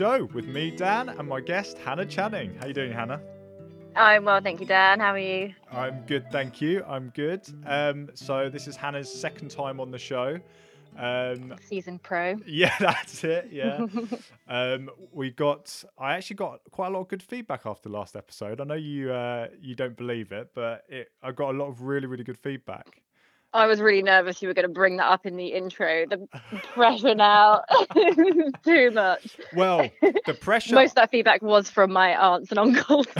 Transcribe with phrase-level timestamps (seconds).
[0.00, 2.54] welcome to the show with me, Dan, and my guest, Hannah Channing.
[2.56, 3.20] How you doing, Hannah?
[3.94, 5.00] I'm well, thank you, Dan.
[5.00, 5.54] How are you?
[5.70, 6.84] I'm good, thank you.
[6.86, 7.42] I'm good.
[7.66, 10.38] Um, so this is Hannah's second time on the show.
[10.96, 12.36] Um, Season pro.
[12.46, 13.48] Yeah, that's it.
[13.50, 13.86] Yeah.
[14.48, 15.84] um, we got.
[15.98, 18.60] I actually got quite a lot of good feedback after the last episode.
[18.60, 19.12] I know you.
[19.12, 21.08] Uh, you don't believe it, but it.
[21.22, 23.02] I got a lot of really, really good feedback.
[23.54, 26.06] I was really nervous you were going to bring that up in the intro.
[26.06, 26.26] The
[26.74, 27.62] pressure now
[28.64, 29.36] too much.
[29.54, 29.90] Well,
[30.26, 30.74] the pressure.
[30.74, 33.06] Most of that feedback was from my aunts and uncles.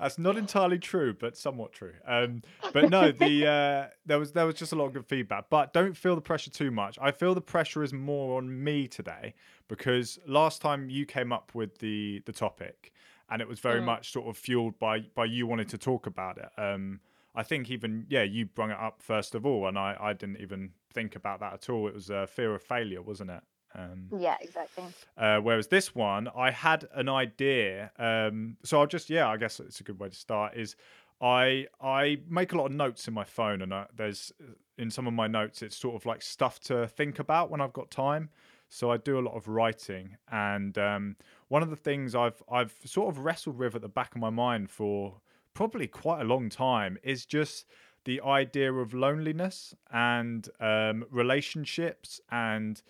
[0.00, 1.94] That's not entirely true, but somewhat true.
[2.06, 2.42] Um,
[2.72, 5.46] but no, the uh, there was there was just a lot of good feedback.
[5.50, 6.98] But don't feel the pressure too much.
[7.00, 9.34] I feel the pressure is more on me today
[9.68, 12.92] because last time you came up with the the topic,
[13.30, 13.84] and it was very mm.
[13.84, 16.48] much sort of fueled by by you wanting to talk about it.
[16.58, 17.00] Um,
[17.34, 20.40] I think even yeah, you brought it up first of all, and I I didn't
[20.40, 21.88] even think about that at all.
[21.88, 23.42] It was a fear of failure, wasn't it?
[23.76, 24.84] Um, yeah, exactly.
[25.16, 27.90] Uh, whereas this one, I had an idea.
[27.98, 30.56] Um, so I'll just yeah, I guess it's a good way to start.
[30.56, 30.76] Is
[31.20, 34.32] I I make a lot of notes in my phone, and I, there's
[34.78, 37.72] in some of my notes, it's sort of like stuff to think about when I've
[37.72, 38.30] got time.
[38.68, 41.16] So I do a lot of writing, and um,
[41.48, 44.30] one of the things I've I've sort of wrestled with at the back of my
[44.30, 45.20] mind for
[45.54, 47.66] probably quite a long time is just
[48.04, 52.82] the idea of loneliness and um, relationships and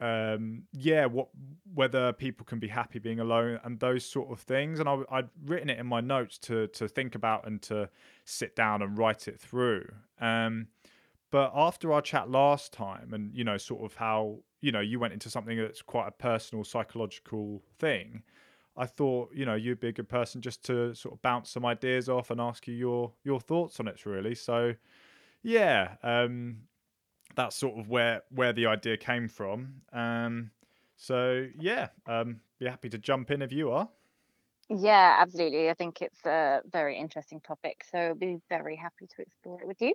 [0.00, 1.28] um, yeah, what
[1.74, 4.78] whether people can be happy being alone and those sort of things.
[4.78, 7.88] And I, would written it in my notes to to think about and to
[8.24, 9.88] sit down and write it through.
[10.20, 10.68] Um,
[11.30, 15.00] but after our chat last time, and you know, sort of how you know you
[15.00, 18.22] went into something that's quite a personal psychological thing.
[18.78, 21.66] I thought, you know, you'd be a good person just to sort of bounce some
[21.66, 24.34] ideas off and ask you your your thoughts on it, really.
[24.34, 24.74] So,
[25.42, 26.68] yeah, um,
[27.34, 29.82] that's sort of where where the idea came from.
[29.92, 30.52] Um,
[30.96, 33.88] so yeah, um, be happy to jump in if you are.
[34.70, 35.70] Yeah, absolutely.
[35.70, 39.66] I think it's a very interesting topic, so I'll be very happy to explore it
[39.66, 39.94] with you.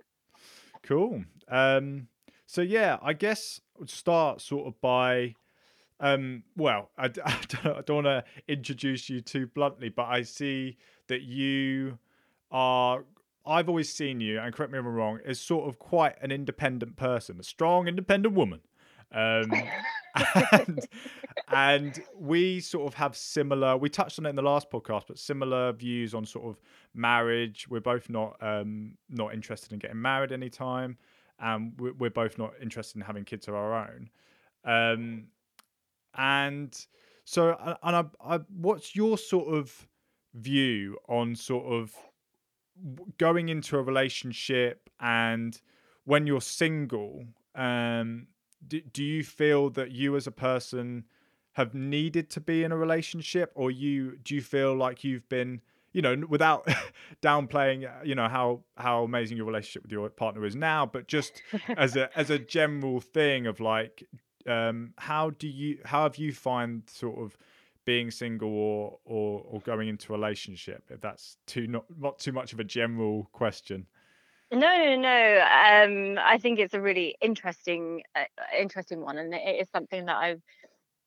[0.82, 1.24] Cool.
[1.48, 2.08] Um,
[2.46, 5.34] so yeah, I guess we'll start sort of by
[6.00, 10.76] um, well, I, I don't, don't want to introduce you too bluntly, but I see
[11.08, 11.98] that you
[12.50, 13.04] are.
[13.46, 16.30] I've always seen you, and correct me if I'm wrong, as sort of quite an
[16.30, 18.60] independent person, a strong, independent woman.
[19.12, 19.52] Um,
[20.52, 20.88] and,
[21.48, 23.76] and we sort of have similar.
[23.76, 26.60] We touched on it in the last podcast, but similar views on sort of
[26.94, 27.68] marriage.
[27.68, 30.96] We're both not um, not interested in getting married anytime,
[31.38, 34.10] and we're, we're both not interested in having kids of our own.
[34.64, 35.26] Um,
[36.16, 36.74] and
[37.24, 39.88] so, and I, I, what's your sort of
[40.34, 41.94] view on sort of
[43.18, 45.60] going into a relationship and
[46.04, 47.24] when you're single?
[47.54, 48.28] Um,
[48.66, 51.04] do, do you feel that you as a person
[51.52, 55.60] have needed to be in a relationship, or you do you feel like you've been
[55.94, 56.68] you know, without
[57.22, 61.40] downplaying, you know, how how amazing your relationship with your partner is now, but just
[61.76, 64.06] as a as a general thing of like,
[64.46, 67.36] um, how do you how have you find sort of
[67.84, 72.32] being single or or or going into a relationship if that's too not not too
[72.32, 73.86] much of a general question?
[74.52, 78.24] No no no um i think it's a really interesting uh,
[78.58, 80.42] interesting one and it is something that i've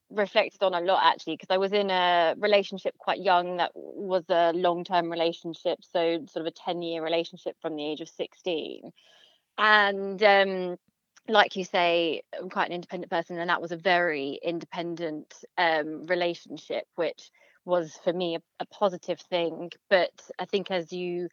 [0.10, 4.24] reflected on a lot actually because i was in a relationship quite young that was
[4.30, 8.92] a long-term relationship so sort of a 10 year relationship from the age of 16
[9.58, 10.78] and um
[11.28, 16.06] like you say, I'm quite an independent person, and that was a very independent um,
[16.06, 17.32] relationship, which
[17.66, 19.72] was for me a, a, positive thing.
[19.90, 21.28] But I think as you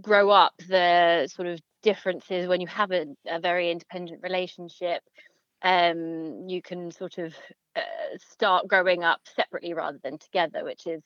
[0.00, 5.02] grow up, the sort of differences when you have a, a very independent relationship,
[5.62, 7.34] um, you can sort of
[7.76, 7.80] uh,
[8.30, 11.02] start growing up separately rather than together, which is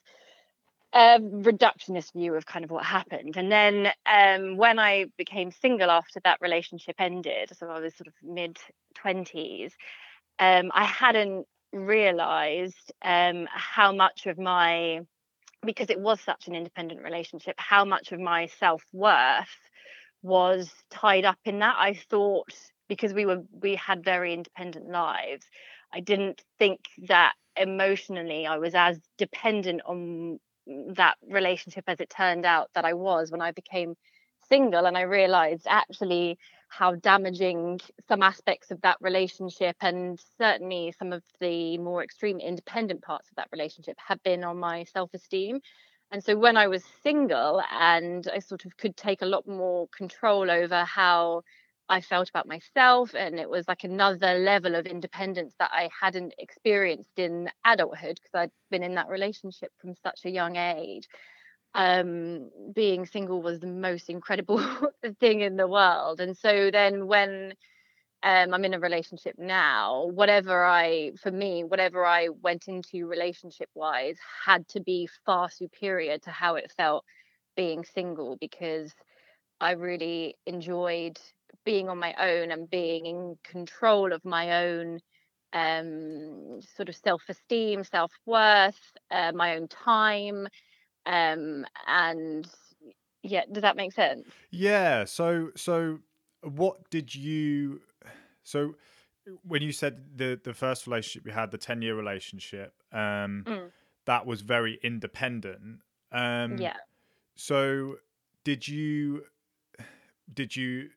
[0.93, 3.37] a reductionist view of kind of what happened.
[3.37, 8.07] And then um, when I became single after that relationship ended, so I was sort
[8.07, 8.57] of mid
[9.03, 9.71] 20s,
[10.39, 15.01] um, I hadn't realized um, how much of my,
[15.63, 19.47] because it was such an independent relationship, how much of my self worth
[20.23, 21.75] was tied up in that.
[21.77, 22.53] I thought
[22.87, 25.45] because we were we had very independent lives,
[25.93, 30.39] I didn't think that emotionally I was as dependent on
[30.95, 33.95] that relationship as it turned out that I was when I became
[34.47, 36.37] single and I realized actually
[36.69, 43.01] how damaging some aspects of that relationship and certainly some of the more extreme independent
[43.01, 45.59] parts of that relationship have been on my self-esteem.
[46.11, 49.87] And so when I was single and I sort of could take a lot more
[49.95, 51.43] control over how
[51.89, 53.13] I felt about myself.
[53.15, 58.35] And it was like another level of independence that I hadn't experienced in adulthood because
[58.35, 61.07] I'd been in that relationship from such a young age.
[61.75, 64.59] Um, being single was the most incredible
[65.19, 66.19] thing in the world.
[66.19, 67.53] And so then when
[68.21, 73.69] um, I'm in a relationship now, whatever I, for me, whatever I went into relationship
[73.75, 77.05] wise had to be far superior to how it felt
[77.55, 78.93] being single because
[79.61, 81.19] I really enjoyed
[81.65, 84.99] being on my own and being in control of my own
[85.53, 88.79] um, sort of self esteem, self worth,
[89.11, 90.47] uh, my own time.
[91.05, 92.47] Um, and
[93.23, 94.29] yeah, does that make sense?
[94.51, 95.05] Yeah.
[95.05, 95.99] So, so
[96.41, 97.81] what did you,
[98.43, 98.75] so
[99.43, 103.71] when you said the, the first relationship you had, the 10 year relationship, um, Mm.
[104.05, 105.81] that was very independent.
[106.11, 106.77] Um, Yeah.
[107.37, 107.97] So
[108.43, 109.25] did you
[110.33, 110.91] did you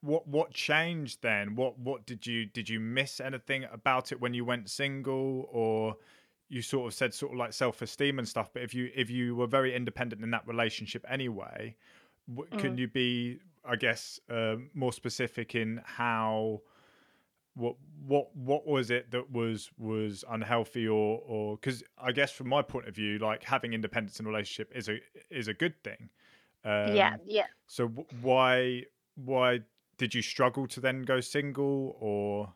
[0.00, 1.54] what what changed then?
[1.54, 5.96] What what did you did you miss anything about it when you went single or
[6.48, 9.34] you sort of said sort of like self-esteem and stuff but if you if you
[9.34, 11.74] were very independent in that relationship anyway
[12.28, 12.78] w- can Mm.
[12.80, 16.60] you be i guess uh, more specific in how
[17.54, 17.76] what
[18.06, 22.60] what what was it that was was unhealthy or or because i guess from my
[22.60, 24.98] point of view like having independence in a relationship is a
[25.30, 26.10] is a good thing
[26.64, 27.16] um yeah.
[27.24, 27.46] Yeah.
[27.66, 29.60] so w- why why
[29.98, 32.54] did you struggle to then go single or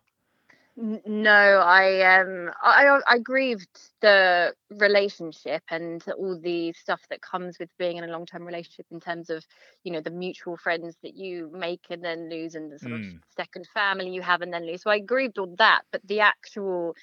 [0.78, 7.70] No, I um I I grieved the relationship and all the stuff that comes with
[7.78, 9.46] being in a long-term relationship in terms of,
[9.84, 13.06] you know, the mutual friends that you make and then lose and the sort of
[13.06, 13.20] Mm.
[13.38, 14.82] second family you have and then lose.
[14.82, 16.94] So I grieved all that, but the actual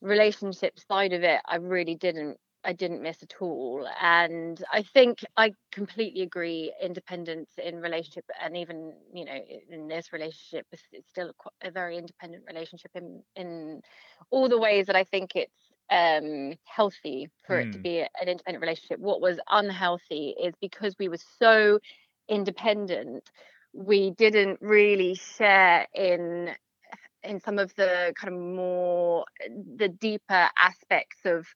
[0.00, 3.86] relationship side of it, I really didn't I didn't miss at all.
[4.00, 6.72] And I think I completely agree.
[6.82, 9.38] Independence in relationship, and even you know
[9.70, 11.32] in this relationship, it's, still
[11.62, 13.82] a, a very independent relationship in in
[14.30, 17.82] all the ways that I think it's um healthy for it to Mm.
[17.82, 18.98] be an independent relationship.
[19.00, 21.78] What was unhealthy is because we were so
[22.28, 23.30] independent,
[23.72, 26.50] we didn't really share in
[27.22, 29.24] in some of the kind of more
[29.76, 31.46] the deeper aspects of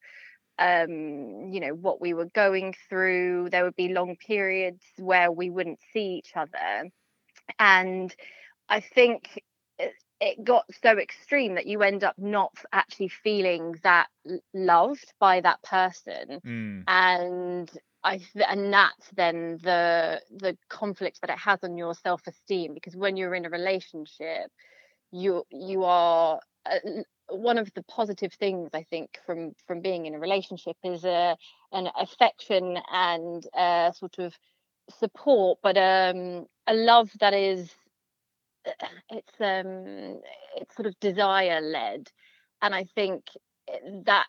[0.59, 3.49] um you know what we were going through.
[3.51, 6.89] There would be long periods where we wouldn't see each other.
[7.59, 8.13] And
[8.69, 9.41] i think
[10.19, 14.07] it, got so extreme that you end up not actually feeling that
[14.53, 16.41] loved by that person.
[16.45, 16.83] Mm.
[16.87, 17.71] and
[18.03, 22.95] I and that's then the the conflict that it has on your self esteem because
[22.95, 24.51] when you're in a relationship,
[25.11, 26.79] you you are uh,
[27.29, 31.37] one of the positive things I think from from being in a relationship is a
[31.71, 34.33] an affection and a sort of
[34.99, 37.71] support, but um a love that is
[38.67, 40.21] uh, it's um
[40.55, 42.09] it's sort of desire led,
[42.61, 43.25] and I think
[43.69, 44.27] eh, that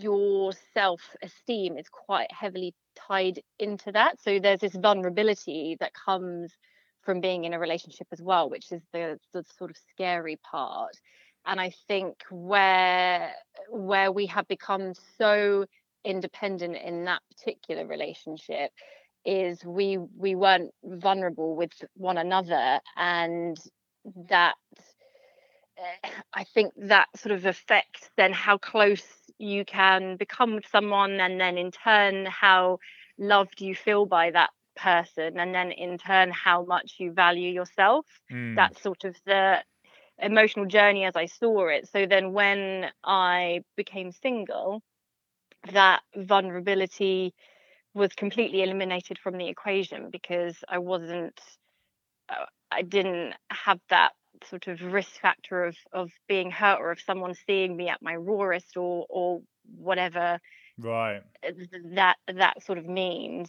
[0.00, 4.20] your self esteem is quite heavily tied into that.
[4.20, 6.52] So there's this vulnerability that comes
[7.02, 10.94] from being in a relationship as well, which is the, the sort of scary part.
[11.48, 13.32] And I think where
[13.70, 15.66] where we have become so
[16.04, 18.70] independent in that particular relationship
[19.24, 23.58] is we we weren't vulnerable with one another and
[24.28, 24.54] that
[26.34, 29.04] I think that sort of affects then how close
[29.38, 32.78] you can become with someone, and then in turn, how
[33.18, 38.06] loved you feel by that person, and then in turn, how much you value yourself.
[38.32, 38.56] Mm.
[38.56, 39.62] That's sort of the
[40.20, 41.88] emotional journey as I saw it.
[41.88, 44.82] So then, when I became single,
[45.72, 47.34] that vulnerability
[47.94, 51.40] was completely eliminated from the equation because I wasn't,
[52.28, 54.12] uh, I didn't have that
[54.44, 58.14] sort of risk factor of of being hurt or of someone seeing me at my
[58.14, 59.42] rawest or or
[59.76, 60.38] whatever
[60.78, 61.52] right uh,
[61.94, 63.48] that that sort of means.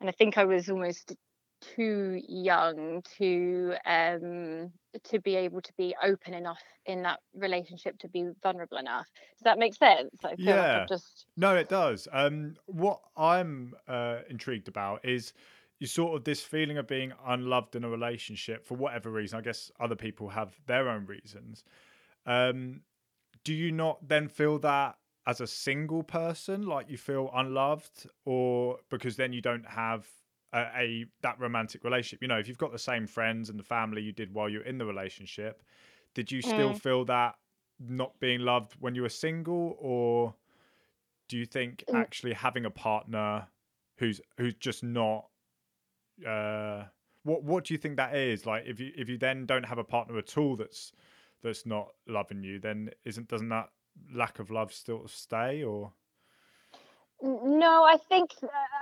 [0.00, 1.14] And I think I was almost
[1.60, 4.72] too young to um
[5.04, 9.06] to be able to be open enough in that relationship to be vulnerable enough.
[9.36, 10.10] Does that make sense?
[10.24, 10.82] I feel like Yeah.
[10.82, 12.08] I've just No, it does.
[12.12, 15.32] Um, what I'm uh, intrigued about is
[15.78, 19.38] you sort of this feeling of being unloved in a relationship for whatever reason.
[19.38, 21.64] I guess other people have their own reasons.
[22.26, 22.82] Um,
[23.44, 28.78] do you not then feel that as a single person, like you feel unloved, or
[28.90, 30.08] because then you don't have
[30.52, 32.22] a, a that romantic relationship?
[32.22, 34.62] You know, if you've got the same friends and the family you did while you're
[34.62, 35.62] in the relationship,
[36.14, 36.74] did you still Mm.
[36.74, 37.36] feel that
[37.78, 40.34] not being loved when you were single, or
[41.28, 42.04] do you think Mm.
[42.04, 43.48] actually having a partner
[43.98, 45.30] who's who's just not
[46.26, 46.86] uh
[47.22, 48.46] what what do you think that is?
[48.46, 50.92] Like if you if you then don't have a partner at all that's
[51.42, 53.70] that's not loving you, then isn't doesn't that
[54.12, 55.92] lack of love still stay or?
[57.22, 58.30] No, I think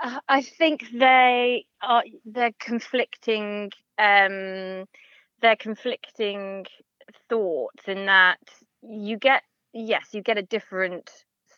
[0.03, 4.85] uh, I think they are they're conflicting um
[5.41, 6.65] they're conflicting
[7.29, 8.39] thoughts in that
[8.83, 11.09] you get yes, you get a different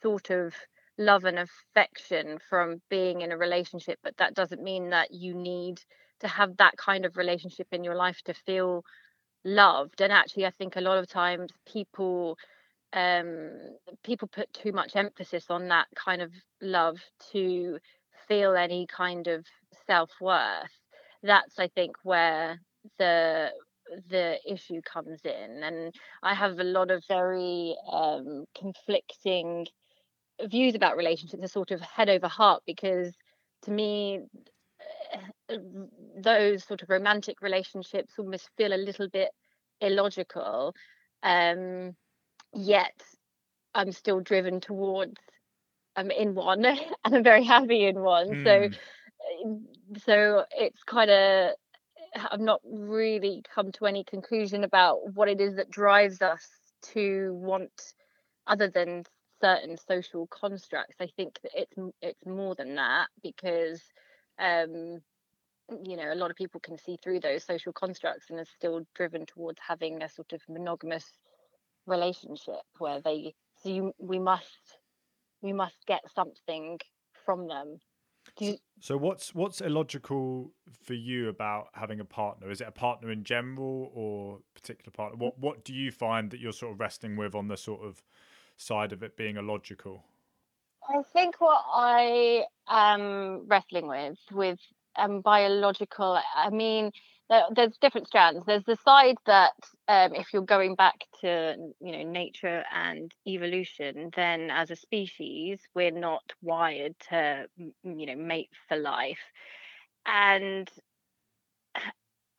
[0.01, 0.53] sort of
[0.97, 5.81] love and affection from being in a relationship, but that doesn't mean that you need
[6.21, 8.83] to have that kind of relationship in your life to feel
[9.45, 10.01] loved.
[10.01, 12.37] And actually I think a lot of times people
[12.93, 13.51] um,
[14.03, 16.31] people put too much emphasis on that kind of
[16.61, 16.97] love
[17.31, 17.77] to
[18.27, 19.45] feel any kind of
[19.87, 20.71] self-worth.
[21.23, 22.59] That's i think where
[22.97, 23.51] the
[24.09, 29.65] the issue comes in and i have a lot of very um, conflicting
[30.47, 33.13] views about relationships A sort of head over heart because
[33.63, 34.19] to me
[35.49, 35.57] eh,
[36.17, 39.29] those sort of romantic relationships almost feel a little bit
[39.81, 40.73] illogical
[41.23, 41.95] um,
[42.53, 43.01] yet
[43.73, 45.19] I'm still driven towards
[45.95, 48.29] I'm in one and I'm very happy in one.
[48.29, 48.43] Mm.
[48.43, 49.53] So hmm.
[49.53, 51.51] eh, so it's kind of
[52.31, 56.47] I've not really come to any conclusion about what it is that drives us
[56.93, 57.93] to want
[58.47, 59.03] other than
[59.41, 60.95] certain social constructs.
[60.99, 63.81] I think that it's it's more than that because
[64.39, 65.01] um
[65.83, 68.81] you know a lot of people can see through those social constructs and are still
[68.95, 71.05] driven towards having a sort of monogamous
[71.89, 74.77] relationship where they so you, we must
[75.41, 76.79] we must get something
[77.25, 77.79] from them.
[78.39, 78.57] You...
[78.79, 80.51] so what's what's illogical
[80.83, 82.49] for you about having a partner?
[82.51, 86.39] Is it a partner in general or particular partner what what do you find that
[86.39, 88.01] you're sort of wrestling with on the sort of
[88.55, 90.03] side of it being illogical?
[90.87, 94.59] I think what i am wrestling with with
[94.97, 96.91] um, biological i mean
[97.29, 98.45] there's different strands.
[98.45, 99.53] There's the side that
[99.87, 105.59] um, if you're going back to you know nature and evolution, then as a species
[105.75, 109.19] we're not wired to you know mate for life,
[110.05, 110.69] and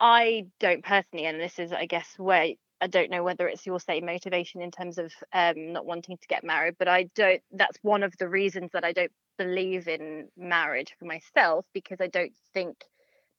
[0.01, 2.49] I don't personally, and this is I guess where
[2.81, 6.27] I don't know whether it's your same motivation in terms of um, not wanting to
[6.29, 7.43] get married, but I don't.
[7.53, 12.09] That's one of the reasons that I don't believe in marriage for myself because I
[12.09, 12.77] don't think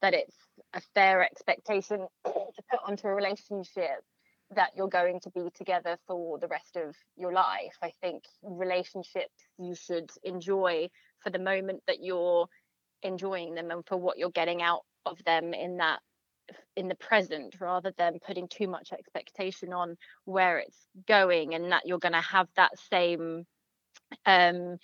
[0.02, 0.36] that it's
[0.74, 4.04] a fair expectation to put onto a relationship
[4.56, 7.76] that you're going to be together for the rest of your life.
[7.82, 12.48] I think relationships you should enjoy for the moment that you're
[13.04, 16.00] enjoying them and for what you're getting out of them in that
[16.76, 21.86] in the present rather than putting too much expectation on where it's going and that
[21.86, 23.46] you're going to have that same
[24.26, 24.78] um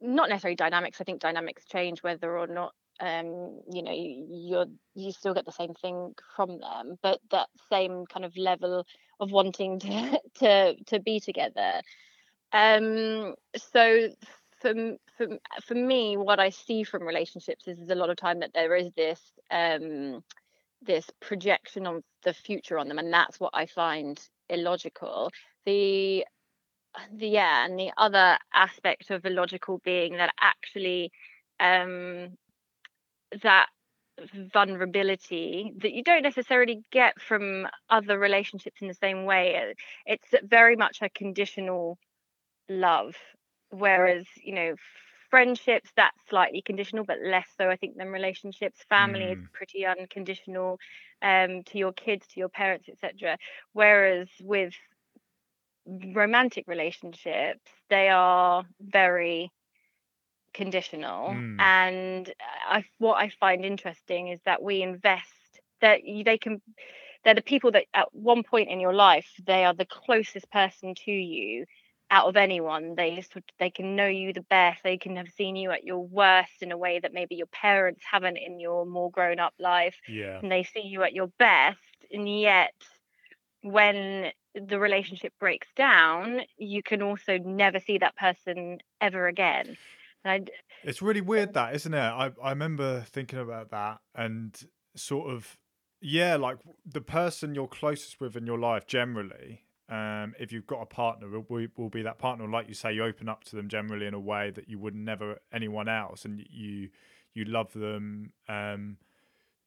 [0.00, 4.66] not necessarily dynamics i think dynamics change whether or not um, you know you, you're
[4.94, 8.86] you still get the same thing from them but that same kind of level
[9.20, 11.80] of wanting to to to be together.
[12.52, 14.08] Um so
[14.60, 14.74] for
[15.18, 15.26] for
[15.64, 18.76] for me what i see from relationships is, is a lot of time that there
[18.76, 19.20] is this
[19.50, 20.22] um
[20.82, 25.30] this projection of the future on them and that's what i find illogical.
[25.64, 26.24] The
[27.14, 31.10] the yeah and the other aspect of illogical being that actually
[31.60, 32.36] um
[33.42, 33.66] that
[34.52, 39.74] vulnerability that you don't necessarily get from other relationships in the same way.
[40.06, 41.98] It's very much a conditional
[42.68, 43.14] love
[43.70, 44.74] whereas you know
[45.30, 48.80] friendships that's slightly conditional but less so i think than relationships.
[48.88, 49.32] Family mm.
[49.32, 50.78] is pretty unconditional
[51.22, 53.38] um to your kids to your parents etc
[53.72, 54.74] whereas with
[55.86, 59.50] romantic relationships they are very
[60.54, 61.60] conditional mm.
[61.60, 62.32] and
[62.68, 65.30] I, what i find interesting is that we invest
[65.80, 66.60] that they can
[67.24, 70.94] they're the people that at one point in your life they are the closest person
[71.04, 71.64] to you
[72.12, 72.94] out of anyone.
[72.94, 76.06] They just they can know you the best they can have seen you at your
[76.06, 79.96] worst in a way that maybe your parents haven't in your more grown up life
[80.06, 80.38] yeah.
[80.38, 81.78] and they see you at your best
[82.12, 82.74] and yet
[83.62, 89.78] when the relationship breaks down you can also never see that person ever again
[90.24, 90.50] and
[90.84, 91.98] it's really weird that, isn't it?
[91.98, 94.56] I I remember thinking about that and
[94.94, 95.58] sort of
[96.02, 99.62] yeah, like the person you're closest with in your life generally.
[99.88, 102.48] Um, if you've got a partner, will, will be that partner.
[102.48, 104.94] Like you say, you open up to them generally in a way that you would
[104.96, 106.88] never anyone else, and you
[107.34, 108.96] you love them um,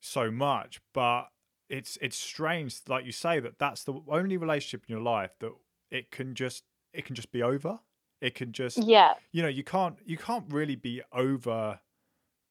[0.02, 0.82] so much.
[0.94, 1.26] But
[1.70, 5.52] it's it's strange, like you say, that that's the only relationship in your life that
[5.90, 7.80] it can just it can just be over
[8.26, 9.16] it can just yeah.
[9.32, 11.80] You know, you can't you can't really be over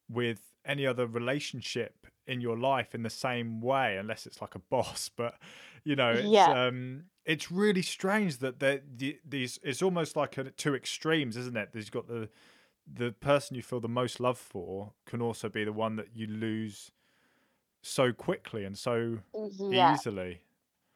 [0.08, 4.58] with any other relationship in your life in the same way unless it's like a
[4.58, 5.38] boss but
[5.84, 6.48] you know it's Yeah.
[6.48, 8.82] um it's really strange that the,
[9.26, 12.30] these it's almost like a, two extremes isn't it there's got the
[12.86, 16.26] the person you feel the most love for can also be the one that you
[16.26, 16.92] lose
[17.82, 19.20] so quickly and so
[19.70, 20.02] Yeah.
[20.02, 20.43] easily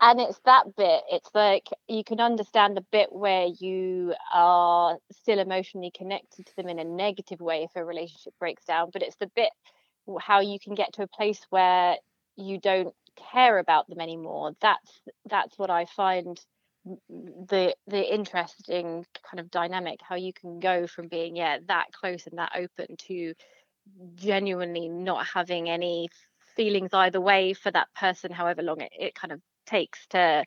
[0.01, 5.41] And it's that bit, it's like you can understand the bit where you are still
[5.41, 9.17] emotionally connected to them in a negative way if a relationship breaks down, but it's
[9.17, 9.51] the bit
[10.21, 11.97] how you can get to a place where
[12.37, 12.95] you don't
[13.33, 14.53] care about them anymore.
[14.61, 16.41] That's that's what I find
[17.09, 22.27] the the interesting kind of dynamic, how you can go from being, yeah, that close
[22.29, 23.35] and that open to
[24.17, 26.09] genuinely not having any
[26.57, 30.45] feelings either way for that person however long it, it kind of takes to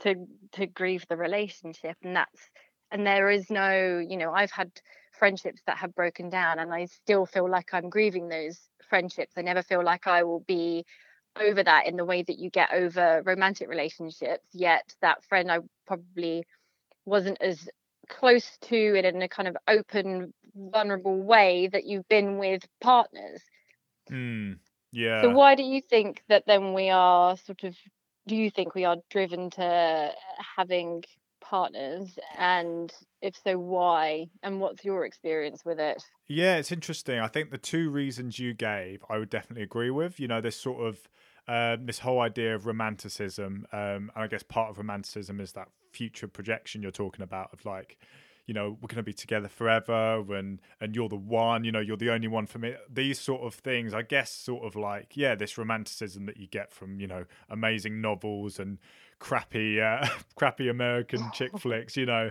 [0.00, 2.50] to to grieve the relationship and that's
[2.90, 4.70] and there is no you know i've had
[5.12, 9.32] friendships that have broken down and i still feel like i'm grieving those friendships.
[9.36, 10.84] I never feel like i will be
[11.40, 15.58] over that in the way that you get over romantic relationships yet that friend i
[15.86, 16.44] probably
[17.04, 17.68] wasn't as
[18.08, 23.42] close to it in a kind of open vulnerable way that you've been with partners.
[24.10, 24.58] Mm,
[25.22, 27.76] so why do you think that then we are sort of
[28.26, 30.12] do you think we are driven to
[30.56, 31.02] having
[31.40, 37.18] partners and if so why and what's your experience with it Yeah, it's interesting.
[37.18, 40.18] I think the two reasons you gave, I would definitely agree with.
[40.18, 41.06] You know, this sort of
[41.46, 45.68] um, this whole idea of romanticism, um, and I guess part of romanticism is that
[45.92, 47.98] future projection you're talking about of like,
[48.46, 51.64] you know, we're going to be together forever, and and you're the one.
[51.64, 52.74] You know, you're the only one for me.
[52.92, 56.72] These sort of things, I guess, sort of like yeah, this romanticism that you get
[56.72, 58.78] from you know amazing novels and
[59.18, 61.96] crappy uh, crappy American chick flicks.
[61.96, 62.30] You know,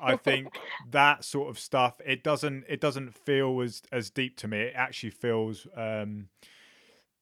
[0.00, 0.58] I think
[0.90, 4.60] that sort of stuff it doesn't it doesn't feel as as deep to me.
[4.60, 6.28] It actually feels um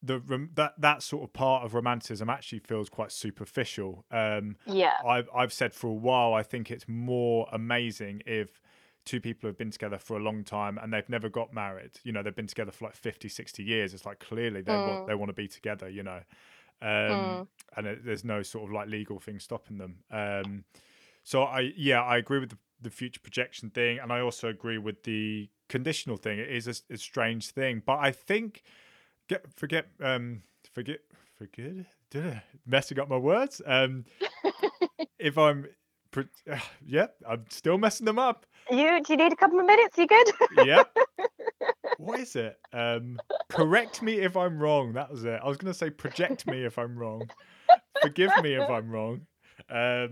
[0.01, 4.05] the that that sort of part of romanticism actually feels quite superficial.
[4.11, 8.61] Um yeah I've I've said for a while I think it's more amazing if
[9.05, 11.91] two people have been together for a long time and they've never got married.
[12.03, 13.93] You know, they've been together for like 50, 60 years.
[13.93, 15.07] It's like clearly they want Mm.
[15.07, 16.21] they want to be together, you know.
[16.81, 17.47] Um Mm.
[17.75, 20.03] and it, there's no sort of like legal thing stopping them.
[20.11, 20.63] Um
[21.23, 24.77] so I yeah, I agree with the, the future projection thing, and I also agree
[24.77, 26.39] with the conditional thing.
[26.39, 28.63] It is a, a strange thing, but I think
[29.29, 30.41] get forget um
[30.73, 30.99] forget
[31.37, 31.85] forget
[32.65, 33.61] messing up my words.
[33.65, 34.03] Um,
[35.19, 35.67] if I'm
[36.11, 36.25] pre-
[36.85, 38.45] yeah, I'm still messing them up.
[38.69, 40.27] you do you need a couple of minutes you good
[40.65, 40.83] yeah.
[41.97, 42.57] what is it?
[42.73, 44.93] Um, correct me if I'm wrong.
[44.93, 45.39] That was it.
[45.41, 47.29] I was gonna say project me if I'm wrong.
[48.01, 49.21] Forgive me if I'm wrong.
[49.69, 50.09] Um,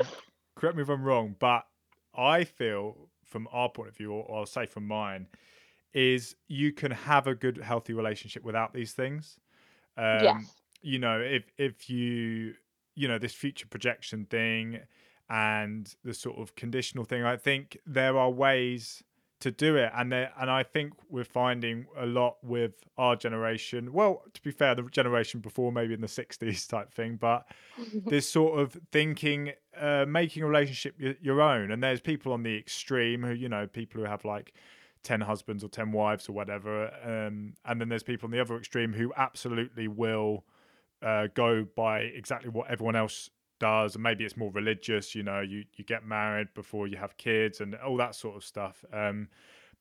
[0.56, 1.66] correct me if I'm wrong, but
[2.16, 5.28] I feel from our point of view, or I'll say from mine,
[5.98, 9.40] is you can have a good, healthy relationship without these things.
[9.98, 12.54] Um, yes you know, if if you
[12.96, 14.80] you know this future projection thing
[15.30, 19.04] and the sort of conditional thing, I think there are ways
[19.40, 23.94] to do it, and there, and I think we're finding a lot with our generation.
[23.94, 27.48] Well, to be fair, the generation before, maybe in the '60s type thing, but
[28.06, 31.72] this sort of thinking, uh, making a relationship your own.
[31.72, 34.54] And there's people on the extreme who, you know, people who have like
[35.04, 36.92] 10 husbands or 10 wives or whatever.
[37.04, 40.46] Um, and then there's people on the other extreme who absolutely will
[41.02, 43.30] uh, go by exactly what everyone else
[43.60, 43.96] does.
[43.96, 47.62] And maybe it's more religious, you know, you, you get married before you have kids
[47.62, 48.84] and all that sort of stuff.
[48.94, 49.30] Um,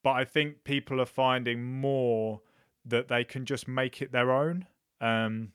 [0.03, 2.41] but I think people are finding more
[2.85, 4.67] that they can just make it their own.
[5.01, 5.53] Um,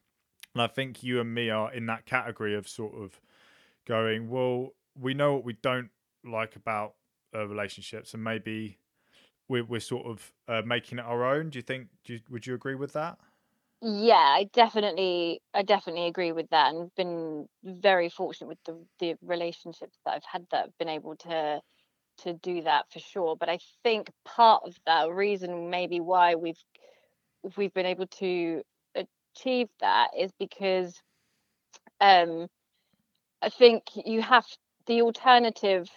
[0.53, 3.19] and I think you and me are in that category of sort of
[3.87, 4.69] going, well,
[4.99, 5.89] we know what we don't
[6.25, 6.95] like about
[7.33, 8.77] uh, relationships, and maybe
[9.51, 11.49] we're, we're sort of uh, making it our own.
[11.49, 11.89] Do you think?
[12.05, 13.19] Do you, would you agree with that?
[13.81, 19.15] yeah i definitely i definitely agree with that and been very fortunate with the the
[19.23, 21.59] relationships that i've had that have been able to
[22.17, 26.63] to do that for sure but i think part of that reason maybe why we've
[27.57, 28.61] we've been able to
[28.95, 31.01] achieve that is because
[31.99, 32.47] um
[33.41, 34.45] i think you have
[34.87, 35.89] the alternative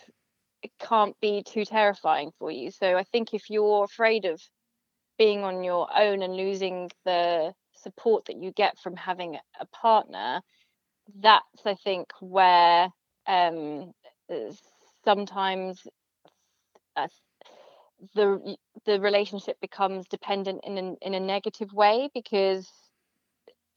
[0.80, 2.70] can't be too terrifying for you.
[2.70, 4.40] So i think if you're afraid of
[5.18, 10.40] being on your own and losing the support that you get from having a partner
[11.20, 12.88] that's i think where
[13.26, 13.92] um
[15.04, 15.82] sometimes
[16.96, 17.08] uh,
[18.14, 22.68] the the relationship becomes dependent in a, in a negative way because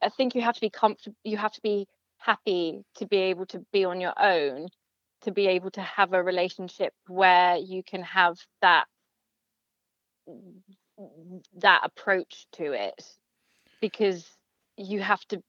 [0.01, 1.85] i think you have to be comfortable you have to be
[2.17, 4.67] happy to be able to be on your own
[5.27, 8.85] to be able to have a relationship where you can have that
[11.57, 13.03] that approach to it
[13.81, 14.25] because
[14.77, 15.43] you have to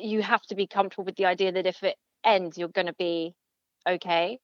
[0.00, 2.94] you have to be comfortable with the idea that if it ends you're going to
[2.94, 3.34] be
[3.86, 4.38] okay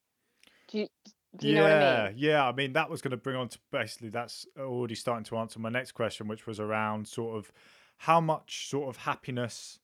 [0.69, 0.87] do you,
[1.35, 2.15] do you yeah, know what I mean?
[2.19, 2.47] yeah.
[2.47, 5.59] I mean, that was going to bring on to basically that's already starting to answer
[5.59, 7.51] my next question, which was around sort of
[7.97, 9.79] how much sort of happiness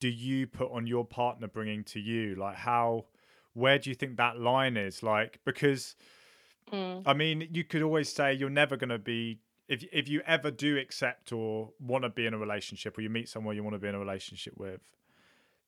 [0.00, 2.34] do you put on your partner bringing to you?
[2.34, 3.04] Like, how,
[3.54, 5.02] where do you think that line is?
[5.02, 5.96] Like, because
[6.72, 7.02] Mm.
[7.04, 10.52] I mean, you could always say you're never going to be if if you ever
[10.52, 13.74] do accept or want to be in a relationship or you meet someone you want
[13.74, 14.80] to be in a relationship with,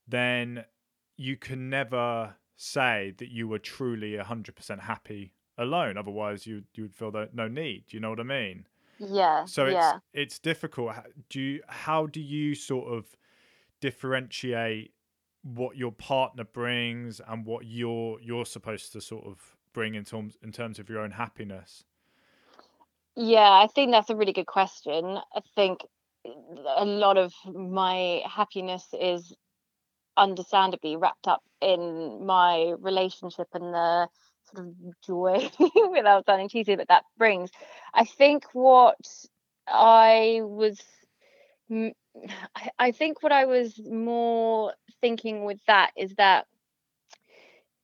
[0.07, 0.65] then
[1.17, 6.95] you can never say that you were truly 100% happy alone otherwise you you would
[6.95, 8.67] feel that no need you know what i mean
[8.99, 9.45] Yeah.
[9.45, 9.99] so it's yeah.
[10.15, 10.95] it's difficult
[11.29, 13.17] do you how do you sort of
[13.81, 14.93] differentiate
[15.43, 20.37] what your partner brings and what you're you're supposed to sort of bring in terms
[20.43, 21.85] in terms of your own happiness
[23.17, 25.19] Yeah, I think that's a really good question.
[25.35, 25.81] I think
[26.25, 29.35] a lot of my happiness is
[30.17, 34.09] understandably wrapped up in my relationship and the
[34.55, 34.75] sort of
[35.05, 35.51] joy
[35.91, 37.51] without sounding cheesy that that brings.
[37.95, 38.99] I think what
[39.67, 40.81] I was
[42.57, 46.47] I I think what I was more thinking with that is that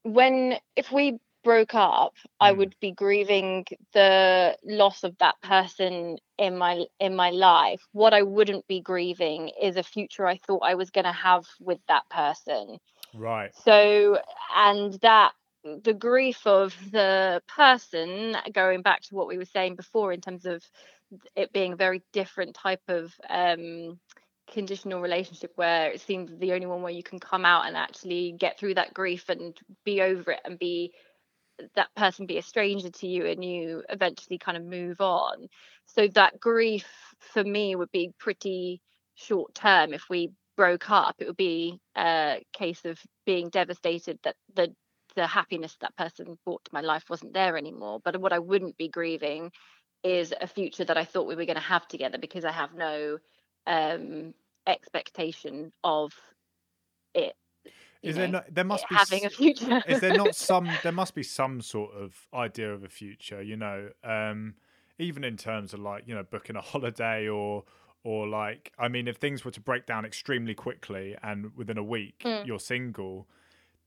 [0.03, 2.59] when if we broke up i Mm.
[2.59, 7.83] would be grieving the loss of that person in my in my life.
[7.93, 11.45] What i wouldn't be grieving is a future i thought i was going to have
[11.61, 12.79] with that person.
[13.15, 13.53] Right.
[13.65, 14.19] So
[14.57, 15.33] and that
[15.65, 20.47] the grief of the person going back to what we were saying before in terms
[20.47, 20.63] of
[21.37, 23.99] it being a very different type of um
[24.51, 28.35] conditional relationship where it seems the only one where you can come out and actually
[28.39, 30.93] get through that grief and be over it and be
[31.75, 35.49] that person be a stranger to you and you eventually kind of move on.
[35.87, 36.87] So that grief
[37.21, 38.81] for me would be pretty
[39.15, 39.93] short term.
[39.93, 44.75] If we broke up it would be a case of being devastated that the
[45.17, 48.01] the happiness that person brought to my life wasn't there anymore.
[48.05, 49.51] But what i wouldn't be grieving
[50.03, 52.75] is a future that i thought we were going to have together because i have
[52.75, 53.19] no
[53.67, 54.35] um
[54.67, 56.13] expectation of
[57.15, 57.35] it.
[58.03, 60.93] Is is there not there must be having a future is there not some there
[60.93, 64.55] must be some sort of idea of a future you know um
[64.99, 67.65] even in terms of like you know booking a holiday or
[68.05, 71.83] or like i mean if things were to break down extremely quickly and within a
[71.83, 72.47] week Mm.
[72.47, 73.29] you're single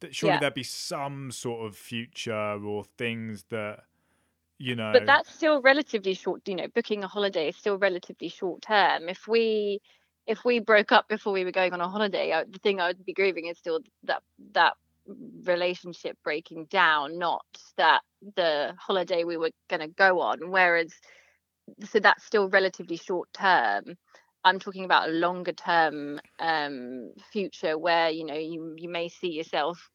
[0.01, 0.39] that surely Yeah.
[0.39, 2.33] there'd be some sort of future
[2.65, 3.85] or things that
[4.61, 4.91] you know.
[4.93, 9.09] But that's still relatively short you know booking a holiday is still relatively short term.
[9.09, 9.81] If we
[10.27, 12.87] if we broke up before we were going on a holiday I, the thing i
[12.87, 14.21] would be grieving is still that
[14.53, 14.73] that
[15.43, 17.45] relationship breaking down not
[17.77, 18.01] that
[18.35, 20.51] the holiday we were going to go on.
[20.51, 20.93] Whereas
[21.83, 23.83] so that's still relatively short term.
[24.43, 29.29] I'm talking about a longer term um future where you know you you may see
[29.29, 29.89] yourself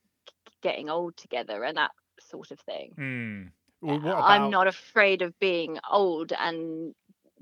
[0.62, 2.92] getting old together and that sort of thing.
[2.96, 3.42] Hmm.
[3.80, 6.94] Well, what about I'm not afraid of being old and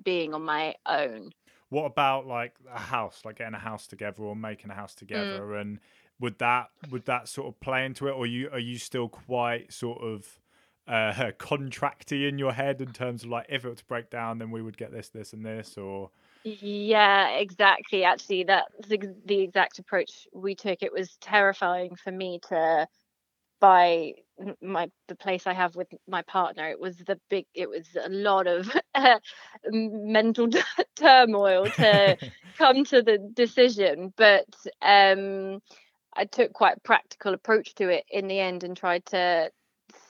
[0.03, 1.33] being on my own.
[1.69, 4.75] what about like a house like getting a house together or making a Mm.
[4.75, 5.81] house together and
[6.21, 9.73] would that would that sort of play into it or you are you still quite
[9.73, 10.39] sort of
[10.87, 14.39] uh contracty in your head in terms of like if it were to break down
[14.39, 16.11] then we would get this this and this or
[16.45, 18.05] Yeah, exactly.
[18.05, 20.83] Actually, that's the exact approach we took.
[20.83, 22.87] It was terrifying for me to
[23.61, 26.69] buy m- my the place I have with my partner.
[26.69, 27.47] It was the big.
[27.55, 28.71] It was a lot of
[29.71, 30.49] mental
[30.97, 32.17] turmoil to
[32.59, 34.47] come to the decision but
[34.83, 35.61] um
[36.15, 39.51] i took quite a practical approach to it in the end and tried to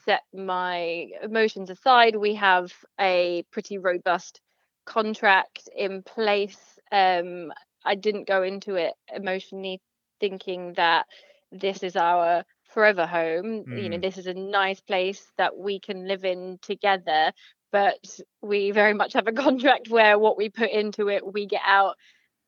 [0.04, 4.40] set my emotions aside we have a pretty robust
[4.86, 7.52] contract in place um
[7.84, 9.80] i didn't go into it emotionally
[10.20, 11.06] thinking that
[11.52, 14.02] this is our forever home you know Mm.
[14.02, 17.32] this is a nice place that we can live in together
[17.72, 17.98] but
[18.42, 21.96] we very much have a contract where what we put into it we get out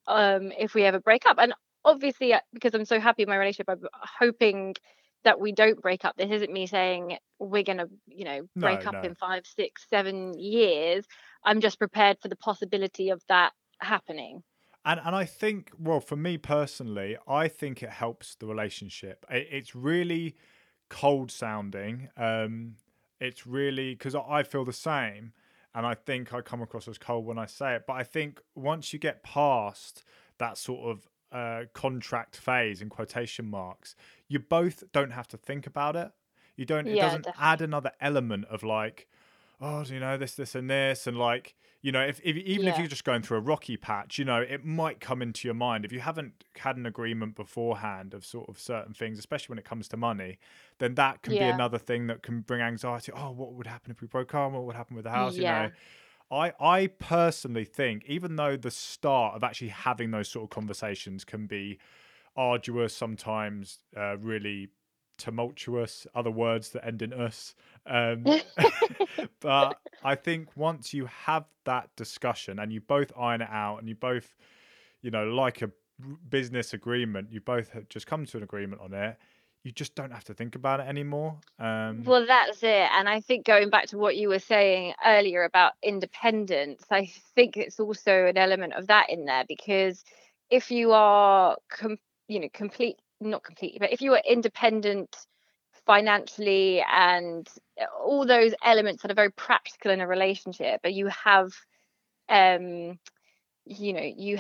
[0.09, 3.37] um if we ever break up and obviously uh, because i'm so happy in my
[3.37, 3.87] relationship i'm
[4.21, 4.75] hoping
[5.25, 8.87] that we don't break up this isn't me saying we're gonna you know break No,
[8.87, 9.03] up no.
[9.03, 11.07] in five six seven years
[11.45, 14.43] i'm just prepared for the possibility of that happening
[14.87, 19.27] and and I think well for me personally I think it helps the relationship.
[19.31, 20.37] It, it's really
[20.89, 22.11] cold sounding.
[22.17, 22.77] Um
[23.21, 25.33] it's really because I I feel the same
[25.75, 27.85] and I think I come across as cold when I say it.
[27.87, 30.05] But I think once you get past
[30.39, 33.97] that sort of uh, contract phase in quotation marks
[34.29, 36.13] you both don't have to think about it.
[36.57, 37.33] You don't it Yeah, doesn't definitely.
[37.39, 39.09] add another element of like
[39.61, 42.79] oh, you know, this, this, and this, and like, you know, if, if even if
[42.79, 45.85] you're just going through a rocky patch, you know, it might come into your mind
[45.85, 49.65] if you haven't had an agreement beforehand of sort of certain things, especially when it
[49.65, 50.39] comes to money.
[50.79, 53.13] Then that can be another thing that can bring anxiety.
[53.15, 54.51] Oh, what would happen if we broke up?
[54.51, 55.37] What would happen with the house?
[55.37, 55.63] Yeah.
[55.63, 55.75] You know,
[56.29, 61.25] I I personally think even though the start of actually having those sort of conversations
[61.25, 61.79] can be
[62.35, 64.71] arduous, sometimes uh, really
[65.19, 67.55] tumultuous, other words that end in us.
[67.87, 68.25] Um,
[69.41, 73.89] but I think once you have that discussion and you both iron it out and
[73.89, 74.35] you both,
[75.03, 75.71] you know, like a
[76.29, 79.17] business agreement, you both have just come to an agreement on it.
[79.65, 81.39] You just don't have to think about it anymore.
[81.59, 82.89] Um, Well, that's it.
[82.93, 87.57] And I think going back to what you were saying earlier about independence, I think
[87.57, 90.05] it's also an element of that in there because
[90.51, 91.99] if you are, com-
[92.29, 95.17] you know, complete, not completely, but if you are independent
[95.87, 97.49] financially and
[98.05, 101.53] all those elements that are very practical in a relationship, but you have,
[102.29, 102.99] um,
[103.65, 104.39] you know, you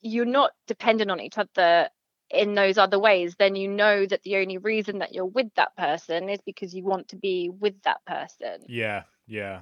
[0.00, 1.88] you're not dependent on each other
[2.30, 5.76] in those other ways, then you know that the only reason that you're with that
[5.76, 9.60] person is because you want to be with that person yeah, yeah,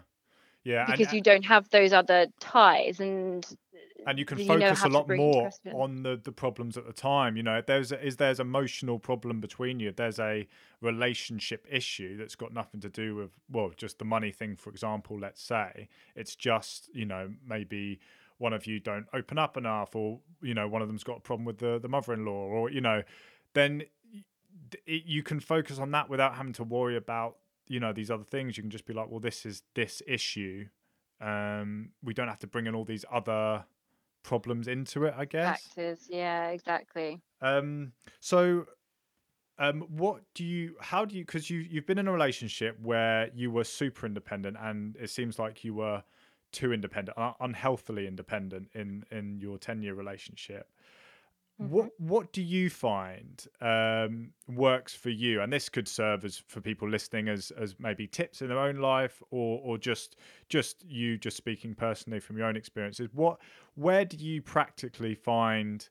[0.65, 0.87] yeah.
[0.87, 3.47] and- because you don't have those other ties and
[4.07, 7.37] and you can you focus a lot more on the the problems at the time
[7.37, 10.47] you know if there's a, is there's an emotional problem between you if there's a
[10.81, 15.19] relationship issue that's got nothing to do with well just the money thing for example
[15.19, 17.99] let's say it's just you know maybe
[18.39, 21.21] one of you don't open up enough or you know one of them's got a
[21.21, 23.03] problem with the the mother-in-law or you know
[23.55, 23.83] then
[24.87, 27.37] it, you can focus on that without having to worry about
[27.69, 28.57] you know these other things.
[28.57, 30.67] You can just be like well this is this issue.
[31.21, 33.65] Um we don't have to bring in all these other
[34.25, 35.63] problems into it i guess.
[35.63, 37.23] Factors yeah exactly.
[37.41, 38.67] Um so
[39.59, 43.31] um what do you how do you because you you've been in a relationship where
[43.35, 46.03] you were super independent and it seems like you were
[46.51, 50.73] too independent unhealthily independent in in your 10 year relationship
[51.57, 55.41] what what do you find um works for you?
[55.41, 58.77] And this could serve as for people listening as as maybe tips in their own
[58.77, 60.17] life or or just
[60.49, 63.09] just you just speaking personally from your own experiences.
[63.13, 63.41] What
[63.75, 65.89] where do you practically find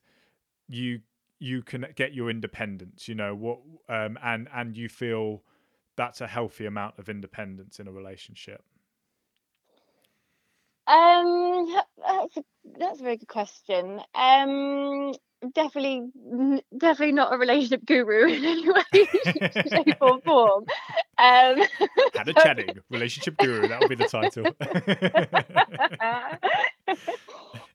[0.68, 1.00] you
[1.40, 5.42] you can get your independence you know what um and and you feel
[5.96, 8.64] that's a healthy amount of independence in a relationship?
[10.86, 12.44] Um that's a,
[12.78, 14.00] that's a very good question.
[14.14, 15.14] Um
[15.52, 16.02] definitely
[16.76, 18.82] definitely not a relationship guru in any way
[19.68, 20.64] shape or form
[21.18, 21.62] um
[22.14, 23.68] Hannah Channing, relationship guru.
[23.68, 24.44] That would be the title.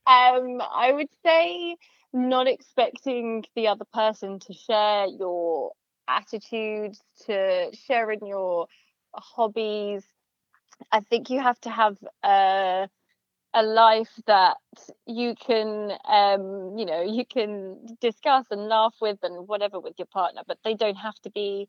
[0.08, 1.76] um, I would say
[2.14, 5.74] not expecting the other person to share your
[6.08, 8.68] attitudes, to share in your
[9.14, 10.04] hobbies.
[10.92, 12.90] I think you have to have a
[13.54, 14.58] a life that
[15.08, 20.06] you can um you know you can discuss and laugh with and whatever with your
[20.08, 21.68] partner but they don't have to be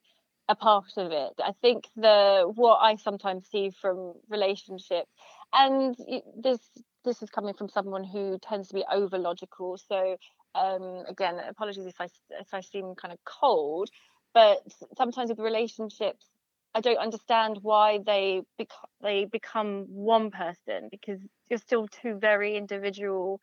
[0.48, 1.32] a part of it.
[1.42, 5.10] I think the what i sometimes see from relationships
[5.52, 5.96] and
[6.36, 6.58] this
[7.04, 10.16] this is coming from someone who tends to be over logical so
[10.54, 12.08] um again apologies if i
[12.40, 13.88] if i seem kind of cold
[14.34, 14.58] but
[14.96, 16.26] sometimes with relationships
[16.74, 18.68] i don't understand why they bec-
[19.02, 23.40] they become one person because you're still two very individual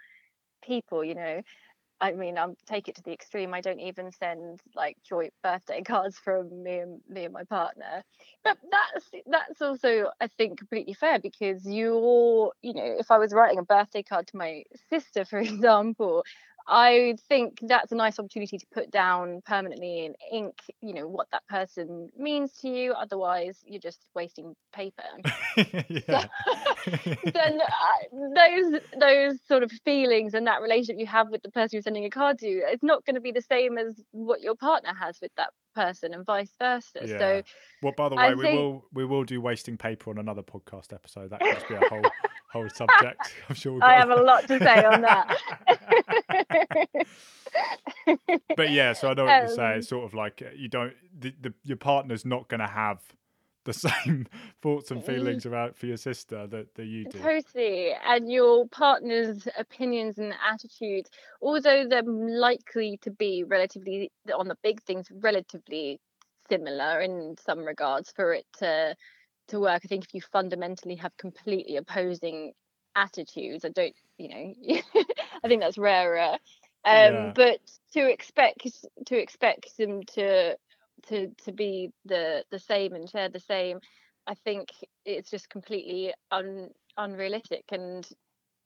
[0.64, 1.42] people you know
[2.00, 3.54] I mean, I'm take it to the extreme.
[3.54, 8.04] I don't even send like joint birthday cards from me and me and my partner.
[8.44, 13.34] But that's that's also I think completely fair because you're you know if I was
[13.34, 16.24] writing a birthday card to my sister, for example,
[16.70, 21.28] I think that's a nice opportunity to put down permanently in ink, you know, what
[21.32, 22.92] that person means to you.
[22.92, 25.04] Otherwise, you're just wasting paper.
[25.58, 28.00] then uh,
[28.36, 32.06] those those sort of feelings and that relationship you have with the person you're sending
[32.06, 35.18] a card to it's not going to be the same as what your partner has
[35.22, 37.18] with that person and vice versa Yeah.
[37.18, 37.44] so
[37.82, 40.44] Well, by the I way, we think- will we will do wasting paper on another
[40.44, 41.30] podcast episode.
[41.32, 42.02] That could just be a whole
[42.52, 43.34] whole subject.
[43.50, 43.80] I'm sure.
[43.84, 45.38] I have a lot to say on that
[48.56, 49.74] but yeah, so I know what you're saying.
[49.74, 52.68] Um, It's sort of like uh, you don't the, the your partner's not going to
[52.68, 53.00] have
[53.68, 53.74] the
[54.06, 54.26] same
[54.62, 57.20] thoughts and feelings about for your sister that, that you do.
[57.20, 57.92] Totally.
[58.06, 61.10] And your partner's opinions and attitudes,
[61.42, 66.00] although they're likely to be relatively, on the big things, relatively
[66.50, 68.96] similar in some regards for it to
[69.50, 69.82] to work.
[69.84, 72.54] I think if you fundamentally have completely opposing
[72.96, 74.82] attitudes, I don't, you know,
[75.44, 76.38] I think that's rarer.
[76.86, 77.34] Um, Yeah.
[77.34, 77.60] But
[77.94, 78.68] to expect
[79.08, 80.58] to expect them to
[81.08, 83.80] to to be the the same and share the same
[84.26, 84.70] I think
[85.06, 88.08] it's just completely un, unrealistic and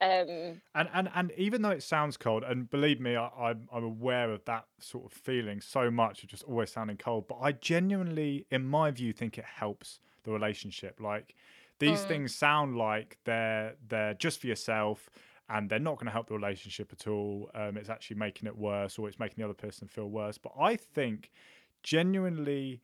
[0.01, 3.83] um and and and even though it sounds cold and believe me I, I'm, I'm
[3.83, 7.51] aware of that sort of feeling so much of just always sounding cold but i
[7.51, 10.99] genuinely in my view think it helps the relationship.
[10.99, 11.35] Like
[11.79, 15.09] these mm, things sound like they're they're just for yourself
[15.49, 17.49] and they're not going to help the relationship at all.
[17.53, 20.37] Um, it's actually making it worse or it's making the other person feel worse.
[20.37, 21.31] But i think
[21.83, 22.81] genuinely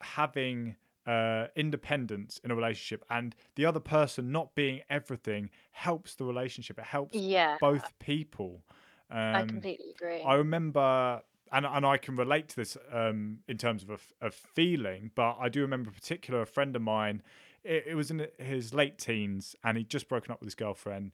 [0.00, 6.24] having uh, independence in a relationship and the other person not being everything helps the
[6.24, 6.78] relationship.
[6.78, 7.56] It helps yeah.
[7.60, 8.62] both people.
[9.10, 10.22] i Um, completely agree.
[10.22, 14.30] I remember, and and I can relate to this um, in terms of a, a
[14.30, 17.22] feeling, but I do remember a particular a friend of mine.
[17.64, 21.12] It, it was in his late teens, and he'd just broken up with his girlfriend.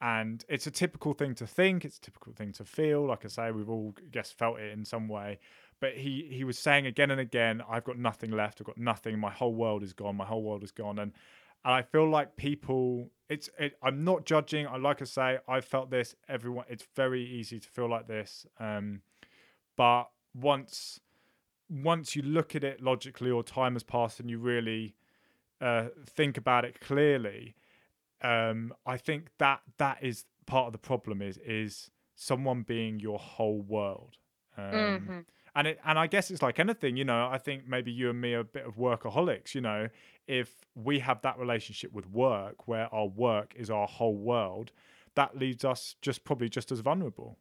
[0.00, 1.84] And it's a typical thing to think.
[1.84, 3.06] It's a typical thing to feel.
[3.06, 5.40] Like I say, we've all, I guess, felt it in some way.
[5.80, 8.60] But he he was saying again and again, "I've got nothing left.
[8.60, 9.18] I've got nothing.
[9.18, 10.16] My whole world is gone.
[10.16, 11.12] My whole world is gone." And
[11.64, 14.66] and I feel like people, it's it, I'm not judging.
[14.66, 16.14] I like I say, I felt this.
[16.28, 18.46] Everyone, it's very easy to feel like this.
[18.60, 19.02] Um,
[19.78, 21.00] but once
[21.70, 24.94] once you look at it logically or time has passed and you really
[25.60, 27.54] uh, think about it clearly
[28.22, 33.18] um, i think that that is part of the problem is is someone being your
[33.18, 34.16] whole world.
[34.56, 35.18] Um, hmm
[35.54, 38.20] and it and i guess it's like anything you know i think maybe you and
[38.20, 39.88] me are a bit of workaholics you know.
[40.26, 44.72] If we have that relationship with work where our work is our whole world
[45.14, 47.38] that leaves us just probably just as vulnerable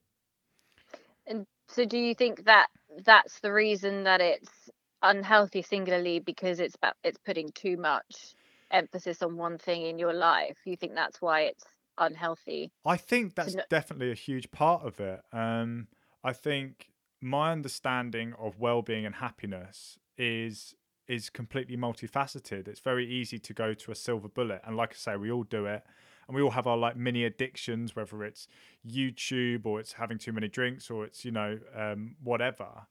[1.69, 2.67] so do you think that
[3.05, 4.69] that's the reason that it's
[5.03, 8.35] unhealthy singularly because it's about it's putting too much
[8.71, 10.57] emphasis on one thing in your life?
[10.65, 11.65] You think that's why it's
[11.97, 12.71] unhealthy?
[12.85, 15.21] I think that's kn- definitely a huge part of it.
[15.31, 15.87] Um,
[16.23, 16.89] I think
[17.21, 20.75] my understanding of well-being and happiness is
[21.07, 22.67] is completely multifaceted.
[22.67, 25.43] It's very easy to go to a silver bullet, and like I say, we all
[25.43, 25.83] do it,
[26.27, 28.47] and we all have our like mini addictions, whether it's
[28.87, 32.87] YouTube or it's having too many drinks or it's you know um, whatever.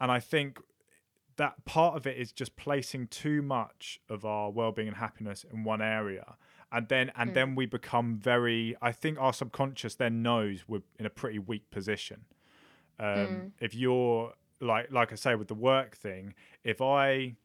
[0.00, 0.58] And I think
[1.36, 5.64] that part of it is just placing too much of our well-being and happiness in
[5.64, 6.36] one area
[6.72, 7.34] and then and Mm.
[7.34, 11.70] then we become very i think our subconscious then knows we're in a pretty weak
[11.70, 12.26] position
[12.98, 13.50] um Mm.
[13.58, 17.36] if you're like like i say with the work thing if i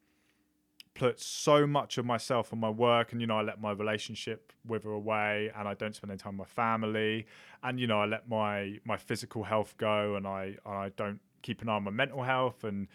[0.98, 4.52] put so much of myself on my work and you know i let my relationship
[4.66, 7.26] wither away and i don't spend any time with my family
[7.62, 11.20] and you know i let my my physical health go and i and i don't
[11.42, 12.88] keep an eye on my mental health and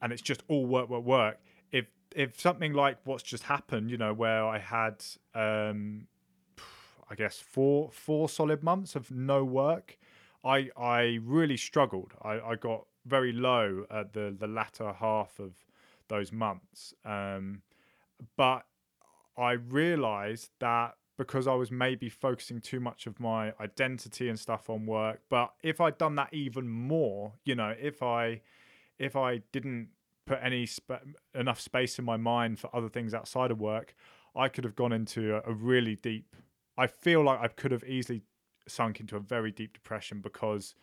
[0.00, 1.38] and it's just all work work work.
[1.70, 5.02] If if something like what's just happened you know where i had
[5.34, 6.06] um
[7.08, 9.96] i guess four four solid months of no work
[10.44, 12.12] i i really struggled.
[12.22, 15.52] I i got very low at the the latter half of
[16.12, 17.62] those months um
[18.36, 18.64] but
[19.36, 24.70] i realized that because i was maybe focusing too much of my identity and stuff
[24.70, 28.40] on work but if i'd done that even more you know if i
[29.02, 29.88] if I didn't
[30.26, 31.02] put any sp-
[31.34, 33.94] enough space in my mind for other things outside of work,
[34.34, 36.36] I could have gone into a, a really deep.
[36.78, 38.22] I feel like I could have easily
[38.68, 40.74] sunk into a very deep depression because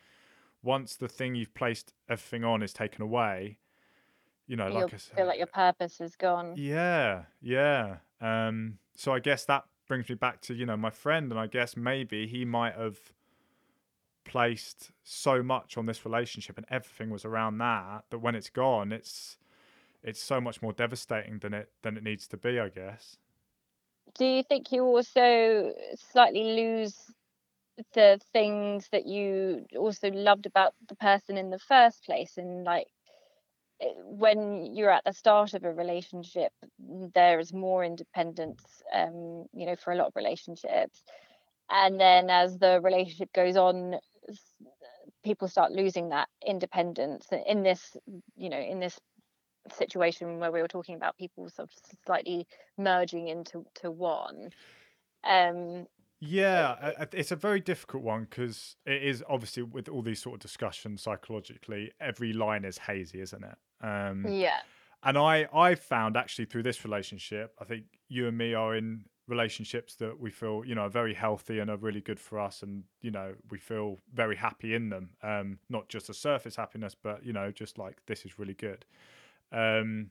[0.62, 3.56] once the thing you've placed everything on is taken away,
[4.50, 6.58] you know, You like I feel like your purpose is gone.
[6.58, 7.98] yeah, yeah.
[8.20, 11.46] Um, so I guess that brings me back to you know my friend, and I
[11.46, 12.98] guess maybe he might have
[14.24, 18.92] placed so much on this relationship and everything was around that that when it's gone
[18.92, 19.38] it's
[20.02, 23.16] it's so much more devastating than it than it needs to be i guess
[24.14, 27.10] Do you think you also slightly lose
[27.94, 32.36] the things that you also loved about the person in the first place?
[32.36, 32.88] And like
[34.04, 36.52] when you're at the start of a relationship,
[37.14, 38.62] there is more independence,
[38.94, 41.02] um, you know, for a lot of relationships.
[41.70, 43.96] And then as the relationship goes on,
[45.24, 47.96] people start losing that independence in this,
[48.36, 48.98] you know, in this
[49.72, 52.46] situation where we were talking about people sort of slightly
[52.76, 54.50] merging into to one.
[55.24, 55.86] Um,
[56.20, 60.40] yeah it's a very difficult one because it is obviously with all these sort of
[60.40, 64.60] discussions psychologically every line is hazy isn't it um yeah,
[65.02, 69.04] and I I found actually through this relationship, I think you and me are in
[69.28, 72.62] relationships that we feel you know are very healthy and are really good for us,
[72.62, 75.10] and you know we feel very happy in them.
[75.22, 78.84] Um, not just a surface happiness, but you know just like this is really good.
[79.52, 80.10] Um,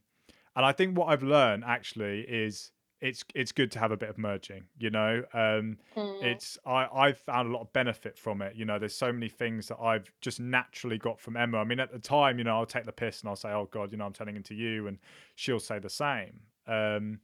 [0.55, 4.09] and I think what I've learned actually is it's it's good to have a bit
[4.09, 4.65] of merging.
[4.77, 8.55] You know, um, Mm, it's I I've found a lot of benefit from it.
[8.55, 11.59] You know, there's so many things that I've just naturally got from Emma.
[11.59, 13.67] I mean, at the time, you know, I'll take the piss and I'll say, "Oh
[13.71, 14.99] God, you know, I'm turning into you," and
[15.35, 16.41] she'll say the same.
[16.67, 17.21] Um,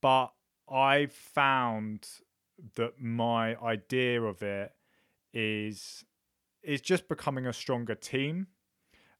[0.00, 0.32] but
[0.70, 2.08] I found
[2.76, 4.72] that my idea of it
[5.32, 6.04] is
[6.62, 8.46] is just becoming a stronger team.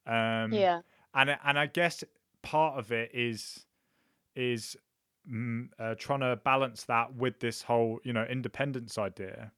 [0.06, 0.82] Um, yeah.
[1.14, 2.04] and and I guess
[2.42, 3.66] part of it is
[4.36, 4.76] is
[5.78, 9.52] uh, trying to balance that with this whole you know independence idea.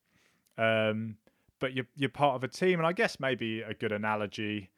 [0.56, 1.16] Um,
[1.60, 4.70] but you're you're part of a team, and I guess maybe a good analogy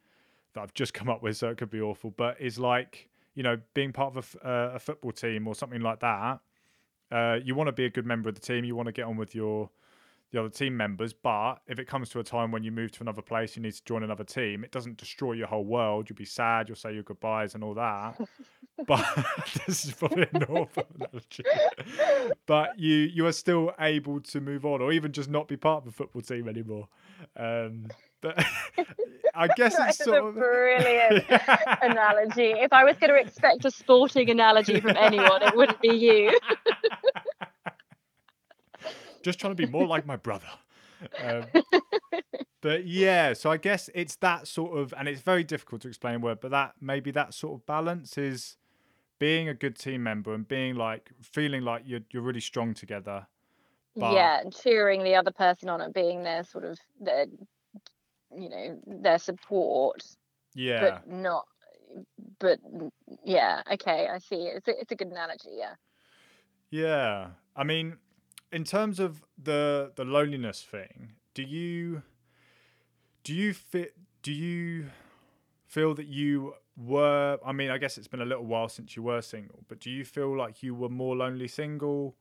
[0.55, 3.43] that I've just come up with, so it could be awful, but is like you
[3.43, 6.41] know being part of a, uh, a football team or something like that.
[7.11, 8.65] Uh, you want to be a good member of the team.
[8.65, 9.71] You want to get on with your
[10.31, 11.13] the other team members.
[11.13, 13.75] But if it comes to a time when you move to another place, you need
[13.75, 14.65] to join another team.
[14.65, 16.09] It doesn't destroy your whole world.
[16.09, 16.69] You'll be sad.
[16.69, 18.21] You'll say your goodbyes and all that.
[18.87, 19.05] but
[19.67, 21.45] this is probably an awful analogy.
[22.47, 25.79] but you you are still able to move on, or even just not be part
[25.79, 26.89] of the football team anymore.
[27.37, 27.89] Um,
[28.23, 28.45] but
[29.35, 31.25] I guess That it's sort a of brilliant
[31.83, 32.53] analogy.
[32.53, 36.39] If I was going to expect a sporting analogy from anyone, it wouldn't be you.
[39.23, 40.47] Just trying to be more like my brother.
[41.23, 41.45] Um,
[42.61, 46.17] but yeah, so I guess it's that sort of, and it's very difficult to explain
[46.17, 48.57] in word, but that maybe that sort of balance is
[49.19, 53.27] being a good team member and being like feeling like you're you're really strong together.
[53.97, 57.27] But- yeah, and cheering the other person on and being their sort of their,
[58.37, 60.03] you know, their support,
[60.55, 61.45] Yeah, but not.
[62.39, 62.61] But
[63.25, 64.37] yeah, okay, I see.
[64.37, 65.51] It's a, it's a good analogy.
[65.57, 65.75] Yeah.
[66.71, 67.27] yeah.
[67.57, 67.97] I mean,
[68.53, 72.03] in terms of the the loneliness thing, do you
[73.23, 74.91] do you fit do you
[75.67, 79.03] feel that you were I mean, I guess it's been a little while since you
[79.03, 82.17] were single, but do you feel like you were more lonely single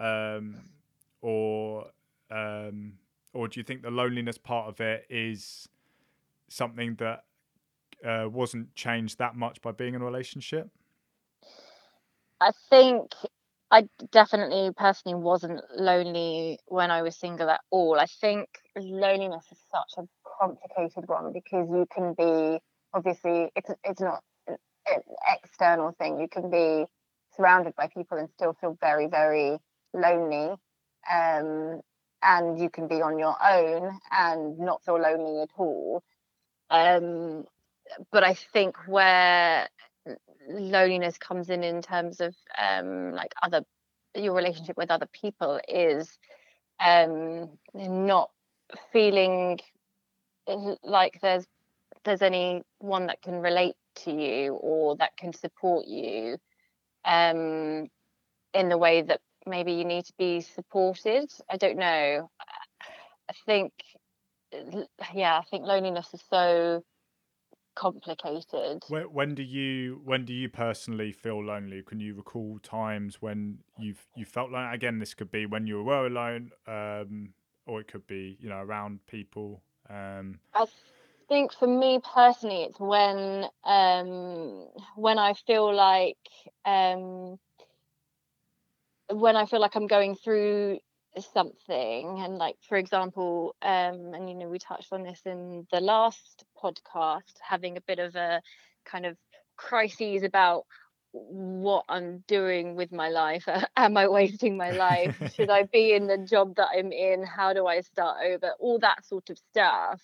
[0.00, 0.70] um
[1.20, 1.86] or
[2.30, 2.94] um
[3.34, 5.68] or do you think the loneliness part of it is
[6.48, 7.24] something that
[8.04, 10.70] uh, wasn't changed that much by being in a relationship?
[12.40, 13.12] I think
[13.70, 18.00] I definitely personally wasn't lonely when I was single at all.
[18.00, 20.08] I think loneliness is such a
[20.40, 22.60] complicated one because you can be
[22.94, 24.56] obviously it's it's not an
[25.28, 26.20] external thing.
[26.20, 26.86] You can be
[27.36, 29.58] surrounded by people and still feel very very
[29.94, 30.56] lonely.
[31.10, 31.80] Um,
[32.22, 36.02] and you can be on your own and not feel lonely at all.
[36.70, 37.44] Um,
[38.12, 39.68] but I think where
[40.48, 43.62] loneliness comes in in terms of um like other
[44.14, 46.18] your relationship with other people is
[46.80, 48.30] um not
[48.92, 49.58] feeling
[50.82, 51.46] like there's
[52.04, 56.36] there's anyone that can relate to you or that can support you
[57.04, 57.86] um
[58.54, 61.30] in the way that maybe you need to be supported.
[61.50, 62.30] I don't know.
[63.28, 63.72] I think
[65.14, 66.82] yeah i think loneliness is so
[67.78, 71.82] complicated When, when do you when do you personally feel lonely?
[71.82, 74.74] Can you recall times when you've you felt lonely?
[74.74, 77.34] Again, this could be when you were alone, um,
[77.66, 79.62] or it could be you know around people.
[79.88, 80.66] Um, I
[81.28, 86.18] think for me personally, it's when um, when I feel like
[86.64, 87.38] um,
[89.10, 90.78] when I feel like I'm going through
[91.26, 95.80] something, and like for example, um, and you know we touched on this in the
[95.80, 98.42] last podcast, having a bit of a
[98.84, 99.16] kind of
[99.56, 100.64] crises about
[101.12, 103.48] what I'm doing with my life.
[103.76, 105.16] Am I wasting my life?
[105.34, 107.24] Should I be in the job that I'm in?
[107.24, 108.52] How do I start over?
[108.58, 110.00] All that sort of stuff.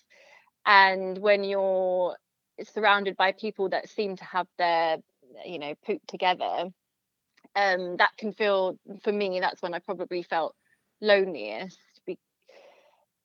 [0.65, 2.15] And when you're
[2.63, 4.97] surrounded by people that seem to have their,
[5.45, 6.69] you know, poop together,
[7.55, 9.39] um, that can feel for me.
[9.39, 10.55] That's when I probably felt
[11.01, 11.79] loneliest.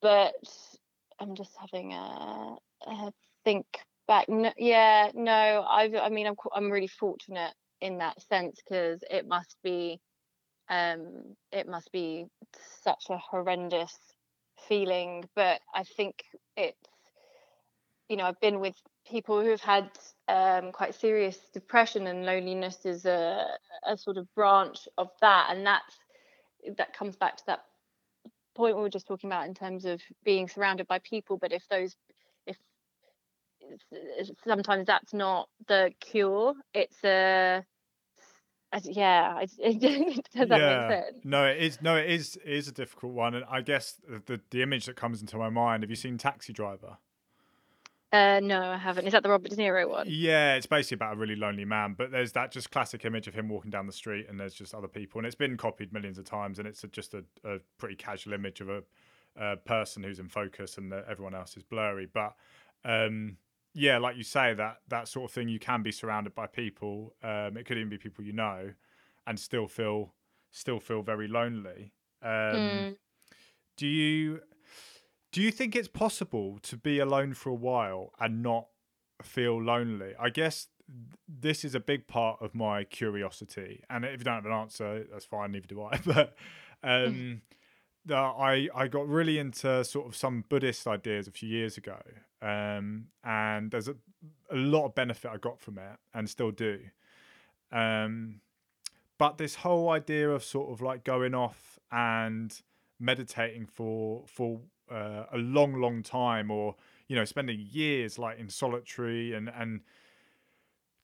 [0.02, 0.34] But
[1.20, 2.56] I'm just having a,
[2.86, 3.12] a
[3.44, 3.66] think
[4.08, 4.28] back.
[4.28, 9.28] No, yeah, no, I've, I mean, I'm I'm really fortunate in that sense because it
[9.28, 10.00] must be,
[10.68, 12.26] um, it must be
[12.82, 13.94] such a horrendous
[14.68, 15.28] feeling.
[15.36, 16.14] But I think
[16.56, 16.78] it's,
[18.08, 18.74] you know, I've been with
[19.06, 19.90] people who have had
[20.28, 23.46] um, quite serious depression and loneliness is a,
[23.86, 25.94] a sort of branch of that, and that's
[26.76, 27.64] that comes back to that
[28.54, 31.36] point we were just talking about in terms of being surrounded by people.
[31.36, 31.96] But if those
[32.46, 32.56] if
[34.46, 37.64] sometimes that's not the cure, it's a
[38.84, 41.24] yeah, does that yeah, make sense?
[41.24, 41.82] no, it is.
[41.82, 42.36] No, it is.
[42.44, 45.48] It is a difficult one, and I guess the the image that comes into my
[45.48, 45.82] mind.
[45.82, 46.98] Have you seen Taxi Driver?
[48.12, 49.06] Uh, no, I haven't.
[49.06, 50.06] Is that the Robert De Niro one?
[50.08, 53.34] Yeah, it's basically about a really lonely man, but there's that just classic image of
[53.34, 56.18] him walking down the street and there's just other people, and it's been copied millions
[56.18, 58.82] of times, and it's a, just a, a pretty casual image of a,
[59.36, 62.08] a person who's in focus and the, everyone else is blurry.
[62.12, 62.34] But
[62.84, 63.36] um,
[63.74, 67.14] yeah, like you say, that that sort of thing, you can be surrounded by people.
[67.22, 68.72] Um, it could even be people you know,
[69.26, 70.14] and still feel
[70.50, 71.92] still feel very lonely.
[72.22, 72.96] Um, Mm.
[73.76, 74.40] Do you
[75.32, 78.66] do you think it's possible to be alone for a while and not
[79.22, 80.12] feel lonely?
[80.18, 80.68] I guess
[81.28, 85.06] this is a big part of my curiosity, and if you don't have an answer,
[85.10, 85.52] that's fine.
[85.52, 86.00] Neither do I.
[86.04, 86.36] But
[86.82, 87.42] um,
[88.04, 92.00] the, I I got really into sort of some Buddhist ideas a few years ago,
[92.42, 93.94] um, and there's a,
[94.50, 96.80] a lot of benefit I got from it, and still do.
[97.70, 98.40] Um,
[99.18, 102.58] but this whole idea of sort of like going off and
[102.98, 104.60] meditating for for
[104.90, 106.76] uh, a long, long time, or
[107.08, 109.80] you know, spending years like in solitary and and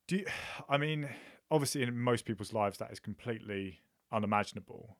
[0.07, 0.27] do you,
[0.69, 1.09] I mean,
[1.51, 3.81] obviously in most people's lives that is completely
[4.13, 4.97] unimaginable.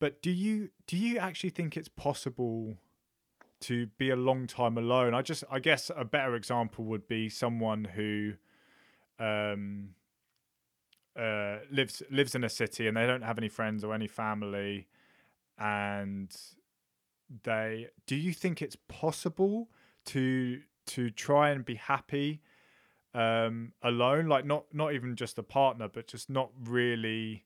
[0.00, 2.76] But do you do you actually think it's possible
[3.60, 5.14] to be a long time alone?
[5.14, 8.34] I just I guess a better example would be someone who
[9.18, 9.90] um
[11.18, 14.86] uh lives lives in a city and they don't have any friends or any family
[15.58, 16.36] and
[17.44, 19.68] they do you think it's possible
[20.06, 22.40] to to try and be happy
[23.14, 27.44] um alone like not not even just a partner but just not really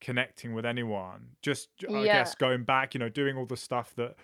[0.00, 2.12] connecting with anyone just i Yeah.
[2.12, 4.14] guess going back you know doing all the stuff that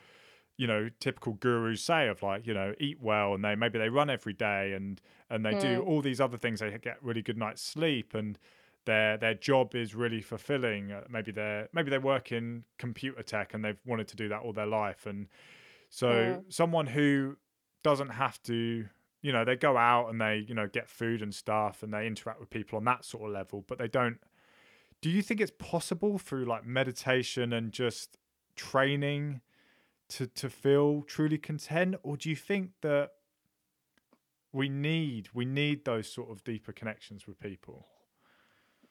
[0.56, 3.88] you know typical gurus say of like you know eat well and they maybe they
[3.88, 5.00] run every day and
[5.30, 5.86] and they do Mm.
[5.86, 8.38] all these other things they get really good night's sleep and
[8.84, 10.92] their their job is really fulfilling.
[10.92, 14.42] Uh, maybe they're maybe they work in computer tech and they've wanted to do that
[14.42, 15.06] all their life.
[15.06, 15.28] And
[15.88, 16.52] so Mm.
[16.52, 17.36] someone who
[17.82, 18.88] doesn't have to
[19.22, 22.06] you know they go out and they you know get food and stuff and they
[22.06, 24.18] interact with people on that sort of level but they don't
[25.00, 28.16] do you think it's possible through like meditation and just
[28.56, 29.40] training
[30.08, 31.96] to to feel truly content?
[32.02, 33.10] Or do you think that
[34.52, 37.86] we need we need those sort of deeper connections with people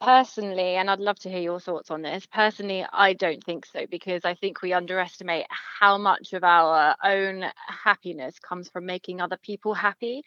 [0.02, 2.26] Personally, and I'd love to hear your thoughts on this.
[2.26, 7.45] Personally, I don't think so because I think we underestimate how much of our own
[7.68, 10.24] happiness comes from making other people happy.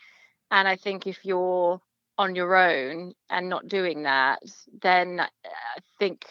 [0.50, 1.80] And I think if you're
[2.18, 4.42] on your own and not doing that,
[4.80, 6.24] then uh, I think,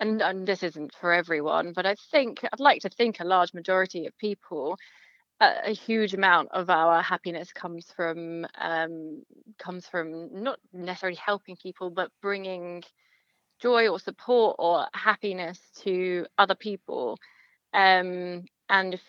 [0.00, 3.54] and, and this isn't for everyone, but I think I'd like to think a large
[3.54, 4.76] majority of people
[5.40, 9.22] a, a huge amount of our happiness comes from um,
[9.58, 12.82] comes from not necessarily helping people, but bringing
[13.60, 17.18] joy or support or happiness to other people.
[17.72, 19.02] Um, and if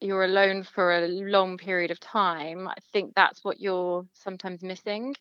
[0.00, 5.14] you're alone for a long period of time, I think that's what you're sometimes missing.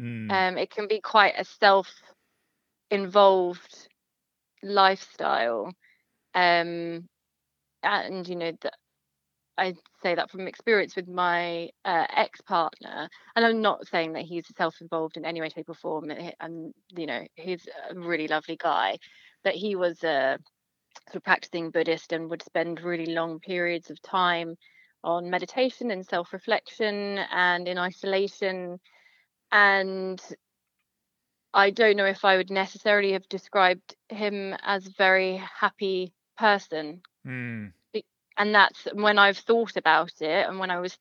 [0.00, 3.88] Mm, Um, it can be quite a self-involved
[4.62, 5.72] lifestyle.
[6.34, 7.08] Um,
[7.82, 8.74] and you know that
[9.58, 14.46] I say that from experience with my uh, ex-partner, and I'm not saying that he's
[14.56, 16.10] self-involved in any way, shape, or form.
[16.10, 18.98] And, and you know, he's a really lovely guy,
[19.42, 20.38] but he was a
[21.08, 24.56] sort of practicing Buddhist and would spend really long periods of time
[25.04, 28.78] on meditation and self-reflection and in isolation.
[29.50, 30.22] And
[31.52, 37.00] I don't know if I would necessarily have described him as a very happy person
[37.26, 37.72] mm,
[38.38, 40.96] and that's when I've thought about it and when I was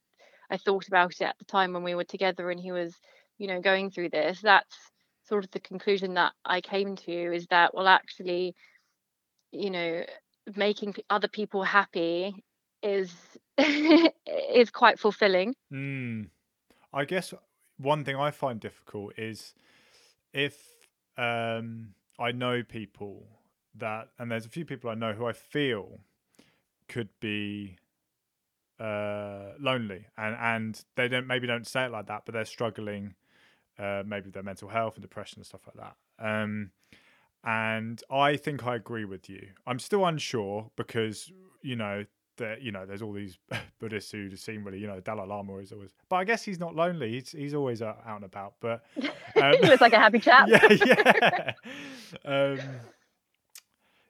[0.50, 2.96] I thought about it at the time when we were together and he was
[3.38, 4.76] you know going through this that's
[5.28, 8.56] sort of the conclusion that I came to is that well actually
[9.52, 10.04] you know
[10.56, 12.44] making other people happy
[12.84, 13.12] is
[13.58, 16.28] is quite fulfilling mm.
[16.94, 17.34] i guess
[17.78, 19.54] one thing i find difficult is
[20.34, 20.58] if
[21.18, 23.26] um i know people
[23.76, 26.00] that and there's a few people i know who i feel
[26.88, 27.78] could be
[28.80, 33.16] uh lonely and and they don't maybe don't say it like that but they're struggling
[33.80, 35.96] uh maybe with their mental health and depression and stuff like that.
[36.24, 36.72] Um
[37.44, 39.50] and i think i agree with you.
[39.66, 41.32] I'm still unsure because
[41.62, 42.06] you know
[42.38, 43.38] that you know there's all these
[43.80, 46.76] buddhists who seem really you know dalai lama is always but i guess he's not
[46.76, 47.14] lonely.
[47.14, 48.84] He's, he's always out, out and about but
[49.42, 50.48] um, he looks like a happy chap.
[50.48, 50.68] Yeah,
[52.26, 52.26] yeah.
[52.26, 52.60] um,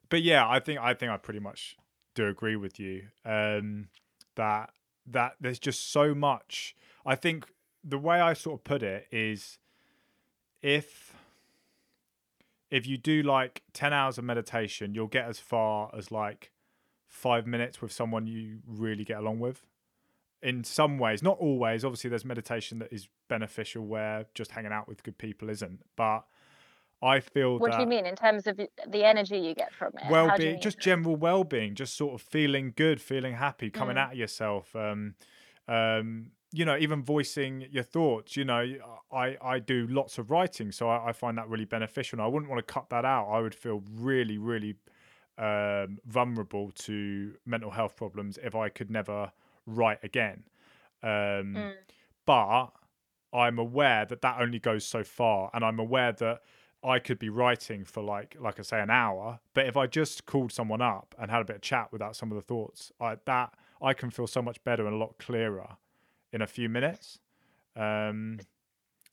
[0.10, 1.78] but yeah, I think I think I pretty much
[2.18, 3.88] do agree with you um,
[4.36, 4.72] that
[5.06, 6.76] that there's just so much.
[7.06, 7.46] I think
[7.84, 9.60] the way I sort of put it is
[10.62, 11.14] if
[12.70, 16.52] if you do like 10 hours of meditation you'll get as far as like
[17.08, 19.66] five minutes with someone you really get along with
[20.42, 24.88] in some ways not always obviously there's meditation that is beneficial where just hanging out
[24.88, 26.26] with good people isn't but
[27.02, 29.94] i feel what that do you mean in terms of the energy you get from
[29.98, 33.70] it How do you well-being just general well-being just sort of feeling good feeling happy
[33.70, 33.98] coming Mm.
[33.98, 35.16] out of yourself um
[35.68, 38.38] um you know, even voicing your thoughts.
[38.38, 38.64] You know,
[39.12, 42.20] I I do lots of writing, so I, I find that really beneficial.
[42.20, 43.28] And I wouldn't want to cut that out.
[43.30, 44.76] I would feel really, really
[45.38, 49.34] um, vulnerable to mental health problems if I could never
[49.66, 50.46] write again.
[51.04, 51.74] Um, Mm.
[52.26, 52.72] But
[53.34, 56.42] I'm aware that that only goes so far, and I'm aware that
[56.84, 59.40] I could be writing for like, like I say, an hour.
[59.54, 62.32] But if I just called someone up and had a bit of chat without some
[62.32, 65.78] of the thoughts, I, that I can feel so much better and a lot clearer
[66.32, 67.20] in a few minutes.
[67.76, 68.40] Um,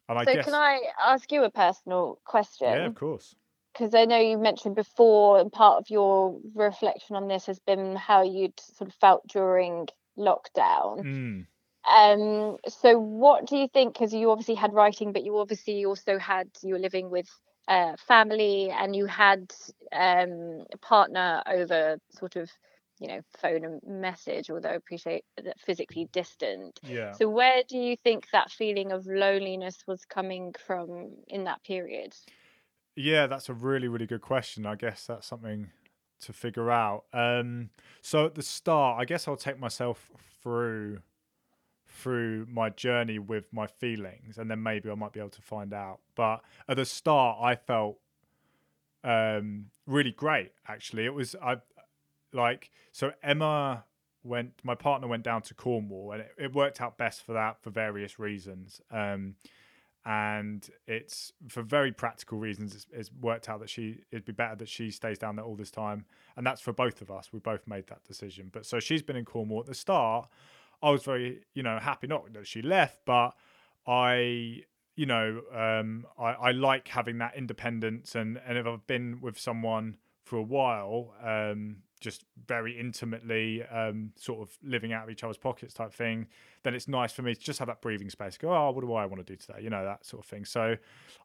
[0.09, 2.69] and I so guess, can I ask you a personal question?
[2.69, 3.35] yeah, of course.
[3.73, 7.97] because I know you mentioned before, and part of your reflection on this has been
[7.97, 9.89] how you'd sort of felt during
[10.19, 11.01] lockdown.
[11.01, 11.47] Mm.
[11.87, 13.95] Um, so what do you think?
[13.95, 17.29] Because you obviously had writing, but you obviously also had you were living with
[17.69, 19.53] uh, family, and you had
[19.93, 22.51] um, a partner over sort of
[23.01, 24.51] you know phone and message.
[24.51, 26.81] Although I appreciate that physically distant.
[26.83, 27.13] Yeah.
[27.13, 32.15] So where do you think that feeling of loneliness was coming from in that period?
[32.97, 34.67] Yeah, that's a really, really good question.
[34.67, 35.71] I guess that's something
[36.21, 37.05] to figure out.
[37.13, 37.71] Um,
[38.03, 40.11] so at the start, I guess I'll take myself
[40.43, 41.01] through
[41.95, 45.73] through my journey with my feelings, and then maybe I might be able to find
[45.73, 46.01] out.
[46.15, 47.99] But at the start, I felt
[49.05, 50.53] um, really great.
[50.67, 51.59] Actually, it was I
[52.33, 53.85] like so Emma
[54.25, 54.53] went.
[54.65, 57.71] My partner went down to Cornwall, and it, it worked out best for that for
[57.71, 58.81] various reasons.
[58.91, 59.37] Um,
[60.07, 64.55] and it's for very practical reasons it's, it's worked out that she it'd be better
[64.55, 66.05] that she stays down there all this time
[66.37, 69.17] and that's for both of us we both made that decision but so she's been
[69.17, 70.29] in cornwall at the start
[70.83, 73.31] i was very you know happy not that she left but
[73.87, 74.61] i
[74.97, 79.39] you know um i, I like having that independence and and if i've been with
[79.39, 85.25] someone for a while um just very intimately um, sort of living out of each
[85.25, 86.27] other's pockets type thing,
[86.63, 88.37] then it's nice for me to just have that breathing space.
[88.37, 89.61] Go, oh, what do I want to do today?
[89.63, 90.45] You know that sort of thing.
[90.45, 90.77] So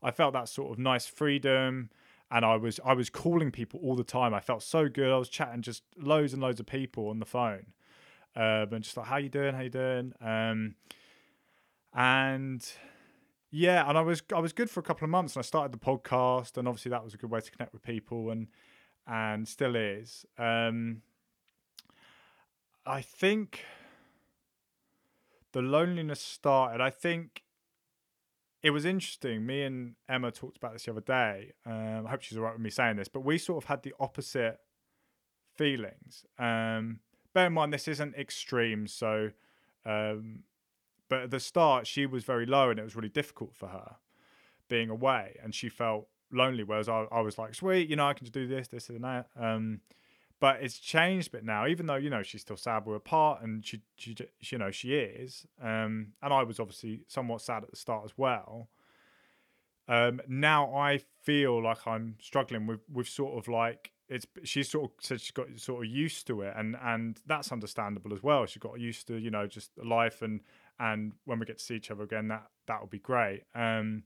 [0.02, 1.90] I felt that sort of nice freedom,
[2.32, 4.34] and I was I was calling people all the time.
[4.34, 5.12] I felt so good.
[5.12, 7.68] I was chatting just loads and loads of people on the phone,
[8.36, 9.54] um, and just like, how you doing?
[9.54, 10.14] How you doing?
[10.22, 10.76] Um,
[11.94, 12.66] and
[13.52, 15.72] yeah, and I was I was good for a couple of months, and I started
[15.72, 18.48] the podcast, and obviously that was a good way to connect with people, and
[19.08, 20.26] and still is.
[20.38, 21.02] Um,
[22.86, 23.64] I think
[25.52, 26.82] the loneliness started.
[26.82, 27.44] I think
[28.62, 29.46] it was interesting.
[29.46, 31.54] Me and Emma talked about this the other day.
[31.66, 33.84] Um, I hope she's all right with me saying this, but we sort of had
[33.84, 34.60] the opposite
[35.56, 36.26] feelings.
[36.38, 37.00] Um,
[37.34, 39.32] bear in mind, this isn't extreme, so.
[39.86, 40.44] Um,
[41.08, 43.96] but at the start, she was very low, and it was really difficult for her
[44.68, 46.64] being away, and she felt lonely.
[46.64, 49.04] Whereas I, I was like, sweet, you know, I can just do this, this, and
[49.04, 49.28] that.
[49.40, 49.82] Um,
[50.40, 51.68] but it's changed a bit now.
[51.68, 54.72] Even though you know she's still sad we're apart, and she, she, she you know,
[54.72, 55.46] she is.
[55.62, 58.70] Um, and I was obviously somewhat sad at the start as well.
[59.88, 64.26] Um, now I feel like I'm struggling with with sort of like it's.
[64.44, 68.14] she's sort of said she's got sort of used to it, and and that's understandable
[68.14, 68.46] as well.
[68.46, 70.42] She's got used to you know just life, and
[70.80, 73.44] and when we get to see each other again, that that will be great.
[73.56, 74.04] Um,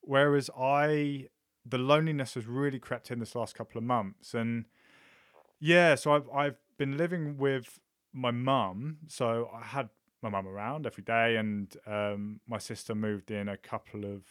[0.00, 1.28] whereas I
[1.64, 4.64] the loneliness has really crept in this last couple of months and
[5.60, 7.78] yeah so i've i've been living with
[8.12, 9.88] my mum so i had
[10.22, 14.22] my mum around every day and um, my sister moved in a couple of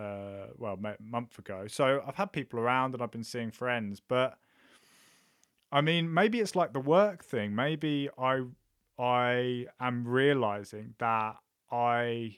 [0.00, 4.00] uh, well a month ago so i've had people around and i've been seeing friends
[4.06, 4.38] but
[5.72, 8.40] i mean maybe it's like the work thing maybe i
[8.98, 11.36] i am realizing that
[11.70, 12.34] i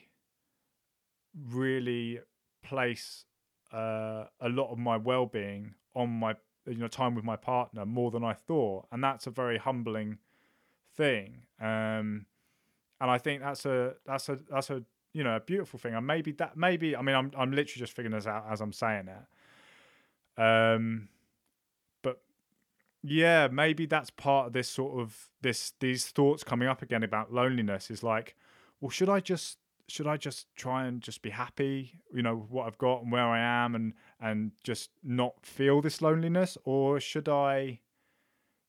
[1.49, 2.19] really
[2.63, 3.25] place
[3.71, 6.35] uh, a lot of my well-being on my
[6.67, 10.19] you know time with my partner more than I thought, and that's a very humbling
[10.95, 11.43] thing.
[11.59, 12.25] Um,
[13.01, 14.83] and I think that's a that's a that's a
[15.13, 15.93] you know a beautiful thing.
[15.93, 18.73] And maybe that maybe I mean I'm I'm literally just figuring this out as I'm
[18.73, 20.41] saying it.
[20.41, 21.09] Um,
[22.01, 22.21] but
[23.03, 27.33] yeah, maybe that's part of this sort of this these thoughts coming up again about
[27.33, 28.35] loneliness is like,
[28.81, 32.67] well, should I just should I just try and just be happy, you know, what
[32.67, 37.29] I've got and where I am and and just not feel this loneliness or should
[37.29, 37.79] I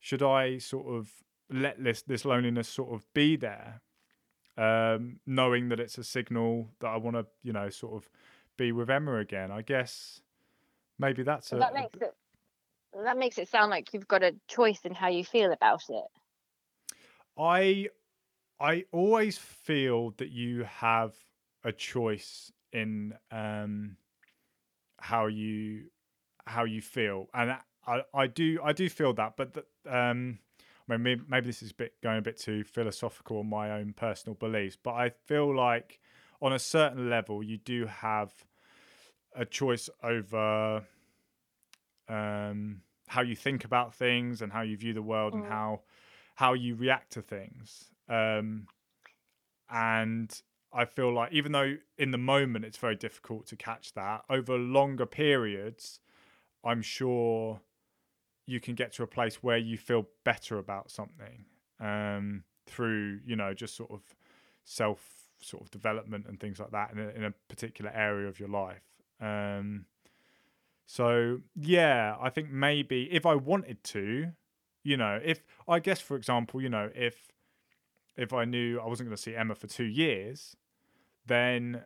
[0.00, 1.10] should I sort of
[1.50, 3.80] let this this loneliness sort of be there
[4.56, 8.08] um knowing that it's a signal that I want to, you know, sort of
[8.56, 9.50] be with Emma again.
[9.50, 10.20] I guess
[10.98, 12.14] maybe that's a that makes it
[13.02, 16.04] that makes it sound like you've got a choice in how you feel about it.
[17.36, 17.88] I
[18.60, 21.14] I always feel that you have
[21.64, 23.96] a choice in um,
[24.98, 25.90] how you
[26.46, 30.38] how you feel, and I, I do I do feel that, but the, um,
[30.90, 33.94] I mean, maybe this is a bit going a bit too philosophical on my own
[33.94, 35.98] personal beliefs, but I feel like
[36.42, 38.32] on a certain level, you do have
[39.34, 40.84] a choice over
[42.08, 45.38] um, how you think about things and how you view the world Mm.
[45.38, 45.80] and how
[46.36, 47.90] how you react to things.
[48.08, 48.66] Um,
[49.70, 54.24] and I feel like even though in the moment it's very difficult to catch that,
[54.28, 56.00] over longer periods,
[56.64, 57.60] I'm sure
[58.46, 61.44] you can get to a place where you feel better about something
[61.80, 64.02] um, through, you know, just sort of
[64.64, 65.00] self
[65.40, 68.48] sort of development and things like that in a, in a particular area of your
[68.48, 68.82] life.
[69.20, 69.86] Um,
[70.86, 74.32] so yeah, I think maybe if I wanted to,
[74.82, 77.32] you know, if I guess for example, you know, if
[78.16, 80.56] if I knew I wasn't going to see Emma for two years,
[81.26, 81.82] then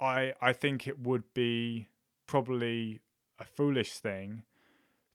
[0.00, 1.88] I I think it would be
[2.26, 3.00] probably
[3.38, 4.44] a foolish thing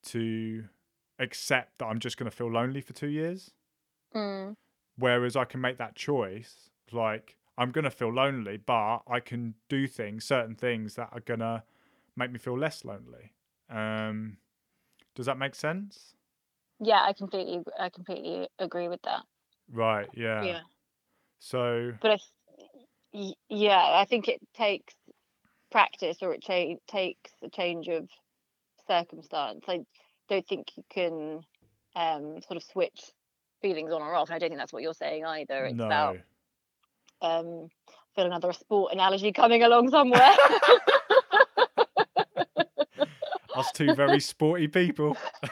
[0.07, 0.69] to
[1.19, 3.51] accept that I'm just going to feel lonely for two years.
[4.13, 4.55] Mm.
[4.97, 9.55] Whereas I can make that choice, like I'm going to feel lonely, but I can
[9.69, 11.63] do things, certain things that are going to
[12.15, 13.33] make me feel less lonely.
[13.69, 14.37] Um,
[15.15, 16.15] does that make sense?
[16.79, 19.23] Yeah, I completely, I completely agree with that.
[19.71, 20.09] Right.
[20.13, 20.43] Yeah.
[20.45, 20.61] Yeah,
[21.39, 22.19] So but
[23.13, 24.93] I, yeah, I think it takes
[25.71, 28.09] practice or it cha- takes a change of
[28.87, 29.65] circumstance.
[29.67, 29.81] I
[30.29, 31.41] don't think you can
[31.95, 33.11] um, sort of switch
[33.61, 34.29] feelings on or off.
[34.29, 35.65] And I don't think that's what you're saying either.
[35.65, 35.85] It's no.
[35.85, 36.17] about
[37.21, 40.35] um, I feel another sport analogy coming along somewhere.
[43.55, 45.17] Us two very sporty people.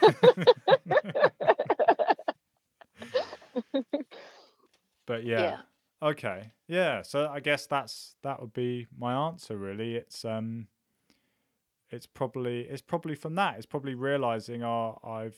[5.06, 5.40] but yeah.
[5.40, 5.56] Yeah.
[6.02, 6.52] Okay.
[6.68, 7.02] Yeah.
[7.02, 9.96] So I guess that's that would be my answer really.
[9.96, 10.68] It's um
[11.90, 13.56] it's probably it's probably from that.
[13.56, 15.36] It's probably realizing oh I've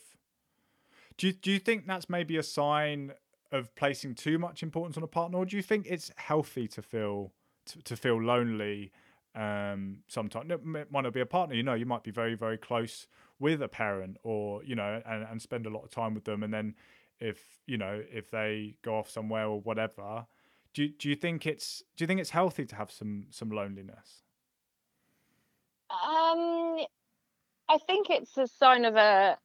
[1.17, 3.11] do you, do you think that's maybe a sign
[3.51, 6.81] of placing too much importance on a partner or do you think it's healthy to
[6.81, 7.33] feel
[7.65, 8.91] to, to feel lonely
[9.35, 12.57] um sometimes it might not be a partner you know you might be very very
[12.57, 13.07] close
[13.39, 16.43] with a parent or you know and, and spend a lot of time with them
[16.43, 16.73] and then
[17.19, 20.25] if you know if they go off somewhere or whatever
[20.73, 24.23] do do you think it's do you think it's healthy to have some some loneliness
[25.89, 26.85] Um,
[27.67, 29.37] I think it's a sign of a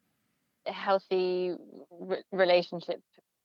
[0.67, 1.55] healthy
[1.91, 3.01] re- relationship.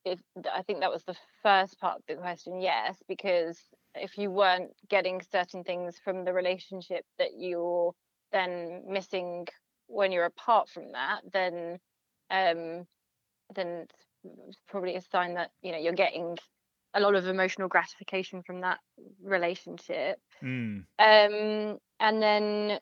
[0.06, 0.20] If
[0.54, 3.60] I think that was the first part of the question, yes, because
[3.96, 7.94] if you weren't getting certain things from the relationship that you're
[8.32, 9.48] then missing
[9.88, 11.80] when you're apart from that, then
[12.30, 12.86] um,
[13.56, 13.88] then
[14.24, 16.38] it's probably a sign that you know you're getting
[16.94, 18.80] a lot of emotional gratification from that
[19.24, 20.20] relationship.
[20.44, 20.84] mm.
[20.98, 22.80] Um, and then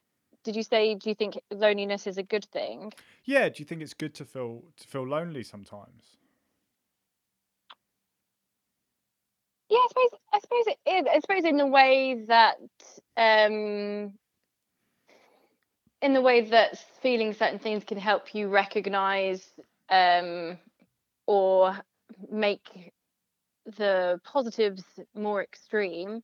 [0.48, 2.94] did you say do you think loneliness is a good thing?
[3.26, 6.18] yeah do you think it's good to feel to feel lonely sometimes
[9.70, 11.06] Yeah, I suppose I suppose it is.
[11.14, 12.58] I suppose in the way that
[13.18, 14.14] um
[16.02, 19.52] in the way that feeling certain things can help you recognize
[19.90, 20.58] um
[21.26, 21.78] or
[22.32, 22.94] make
[23.78, 24.84] the positives
[25.14, 26.24] more extreme.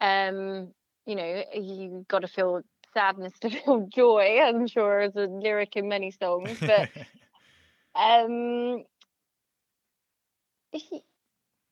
[0.00, 0.72] Um,
[1.06, 2.62] you know, you got to feel
[2.96, 6.88] sadness to feel joy, I'm sure is a lyric in many songs, but
[7.94, 8.84] um
[10.72, 11.02] y-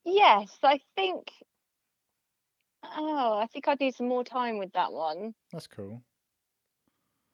[0.04, 1.32] yes i think
[2.96, 5.34] oh i think i'd need some more time with that one.
[5.52, 6.02] That's cool.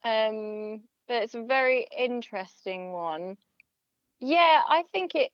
[0.03, 3.37] Um but it's a very interesting one.
[4.19, 5.31] Yeah i think it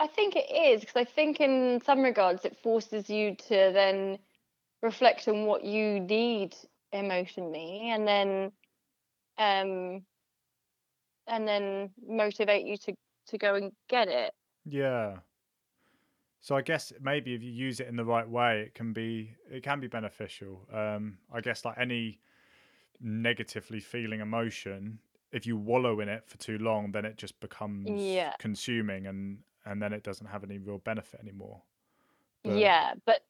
[0.00, 4.18] i think it is because i think in some regards it forces you to then
[4.82, 6.54] reflect on what you need
[6.96, 8.52] emotionally and then
[9.38, 10.04] um
[11.26, 12.94] and then motivate you to
[13.26, 14.32] to go and get it
[14.64, 15.18] Yeah.
[16.40, 19.32] So I guess maybe if you use it in the right way, it can be
[19.50, 20.66] it can be beneficial.
[20.72, 22.20] Um, I guess like any
[23.00, 25.00] negatively feeling emotion,
[25.32, 28.32] if you wallow in it for too long, then it just becomes Yeah.
[28.38, 31.62] consuming, and and then it doesn't have any real benefit anymore.
[32.44, 33.26] But- Yeah, but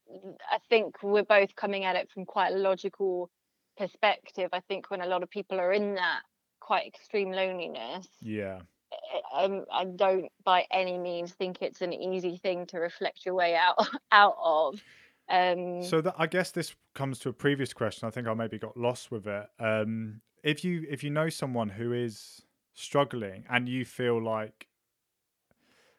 [0.51, 3.31] I think we're both coming at it from quite a logical
[3.77, 4.51] perspective.
[4.53, 6.23] I think when a lot of people are in that
[6.61, 8.61] quite extreme loneliness, Yeah.
[8.93, 13.35] I- um, I don't by any means think it's an easy thing to reflect your
[13.35, 13.77] way out
[14.13, 14.83] out of.
[15.29, 18.07] Um, So that I guess this comes to a previous question.
[18.07, 19.47] I think I maybe got lost with it.
[19.59, 22.43] Um, if you if you know someone who is
[22.75, 24.69] struggling and you feel like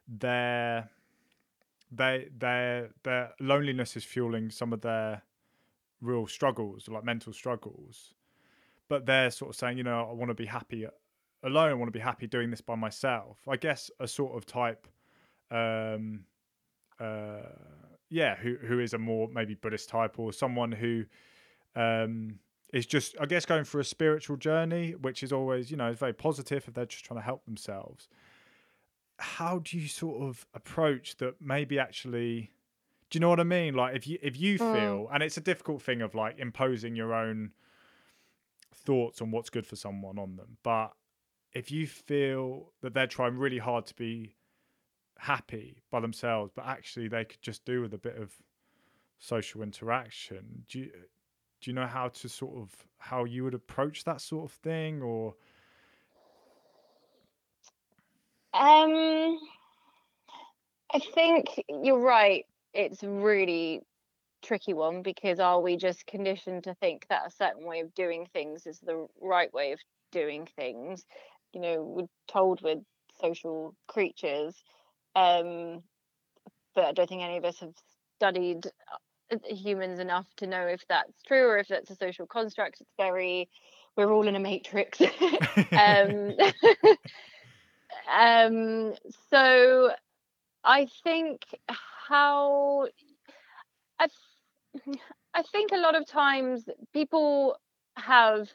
[0.08, 0.90] their
[1.92, 5.22] they their their loneliness is fueling some of their
[6.02, 8.14] real struggles, like mental struggles,
[8.88, 10.86] but they're sort of saying, you know, I want to be happy
[11.44, 11.70] alone.
[11.70, 13.40] I want to be happy doing this by myself.
[13.48, 14.88] I guess a sort of type
[15.52, 16.26] um,
[17.00, 17.42] uh,
[18.10, 21.06] yeah, who who is a more maybe Buddhist type or someone who
[21.76, 22.40] um,
[22.74, 26.14] is just, I guess, going for a spiritual journey, which is always, you know, very
[26.14, 28.08] positive if they're just trying to help themselves.
[29.20, 31.36] How do you sort of approach that?
[31.42, 32.52] Maybe actually,
[33.10, 33.74] do you know what I mean?
[33.74, 35.04] Like if you if you Mm.
[35.04, 37.54] feel, and it's a difficult thing of like imposing your own
[38.74, 40.94] thoughts on what's good for someone on them, but
[41.54, 44.36] if you feel that they're trying really hard to be
[45.20, 48.36] happy by themselves, but actually they could just do with a bit of
[49.20, 50.66] social interaction.
[50.70, 50.92] Do you
[51.62, 55.02] do you know how to sort of how you would approach that sort of thing
[55.02, 55.36] or
[58.54, 59.40] Um,
[60.94, 62.46] I think you're right.
[62.78, 63.82] It's a really
[64.44, 68.28] tricky one because are we just conditioned to think that a certain way of doing
[68.34, 69.80] things is the right way of
[70.12, 71.04] doing things?
[71.54, 72.82] You know, we're told we're
[73.20, 74.56] social creatures,
[75.16, 75.82] um,
[76.76, 77.74] but I don't think any of us have
[78.18, 82.80] studied uh, humans enough to know if that's true or if that's a social construct.
[82.80, 83.50] It's very,
[83.96, 85.02] we're all in a matrix.
[85.78, 86.32] um,
[88.12, 88.94] um,
[89.32, 89.92] so
[90.64, 91.42] I think
[92.08, 92.88] how
[94.00, 94.08] I,
[95.34, 97.58] I think a lot of times people
[97.98, 98.50] have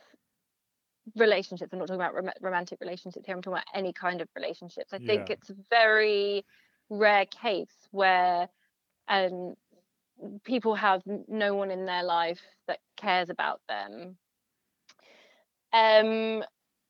[1.16, 1.72] relationships.
[1.72, 3.34] I'm not talking about rom- romantic relationships here.
[3.34, 4.92] I'm talking about any kind of relationships.
[4.92, 6.44] I think it's a very
[6.90, 8.48] rare case where
[9.08, 9.54] um,
[10.44, 14.16] people have no one in their life that cares about them.
[15.72, 16.44] Um,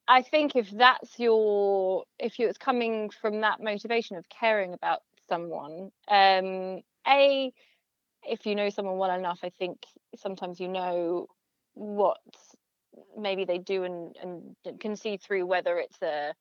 [0.09, 5.01] I think if that's your, if you, it's coming from that motivation of caring about
[5.29, 7.53] someone, um, a,
[8.25, 9.79] if you know someone well enough, I think
[10.17, 11.27] sometimes you know
[11.75, 12.19] what
[13.17, 16.35] maybe they do and, and can see through whether it's a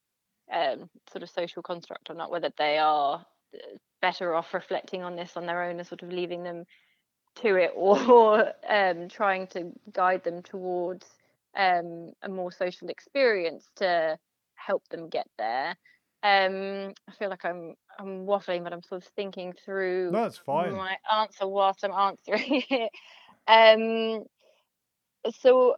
[0.54, 5.16] um, sort of social construct or not, whether they are uh, better off reflecting on
[5.16, 6.66] this on their own and sort of leaving them
[7.36, 11.06] to it or um, trying to guide them towards
[11.56, 14.18] um, a more social experience to
[14.56, 15.76] help them get there.
[16.24, 20.38] Um, I feel like I'm I'm waffling, but I'm sort of thinking through no it's
[20.38, 22.92] fine my answer whilst I'm answering it.
[23.48, 24.26] Um,
[25.40, 25.76] so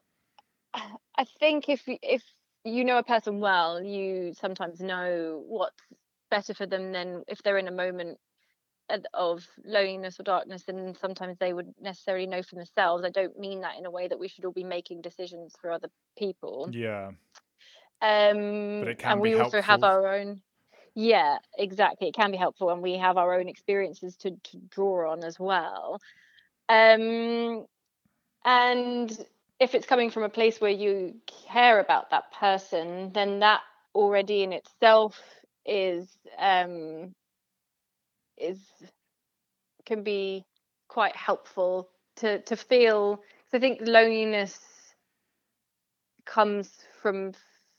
[0.73, 2.23] I think if if
[2.65, 5.83] you know a person well, you sometimes know what's
[6.29, 8.19] better for them than if they're in a moment
[8.89, 13.03] of- of loneliness or darkness, then sometimes they would necessarily know for themselves.
[13.05, 15.71] I don't mean that in a way that we should all be making decisions for
[15.71, 16.73] other people.
[16.73, 17.11] yeah
[18.03, 20.41] Um, it can and we also have our own.
[20.93, 22.09] Yeah, exactly.
[22.09, 25.39] It can be helpful, and we have our own experiences to, to draw on as
[25.39, 26.01] well.
[26.67, 27.65] Um,
[28.45, 29.25] and
[29.59, 31.15] if it's coming from a place where you
[31.49, 33.61] care about that person, then that
[33.95, 35.21] already in itself
[35.65, 37.13] is um,
[38.37, 38.59] is
[39.85, 40.43] can be
[40.89, 43.21] quite helpful to to feel.
[43.49, 44.59] So I think loneliness
[46.25, 46.69] comes
[47.01, 47.33] from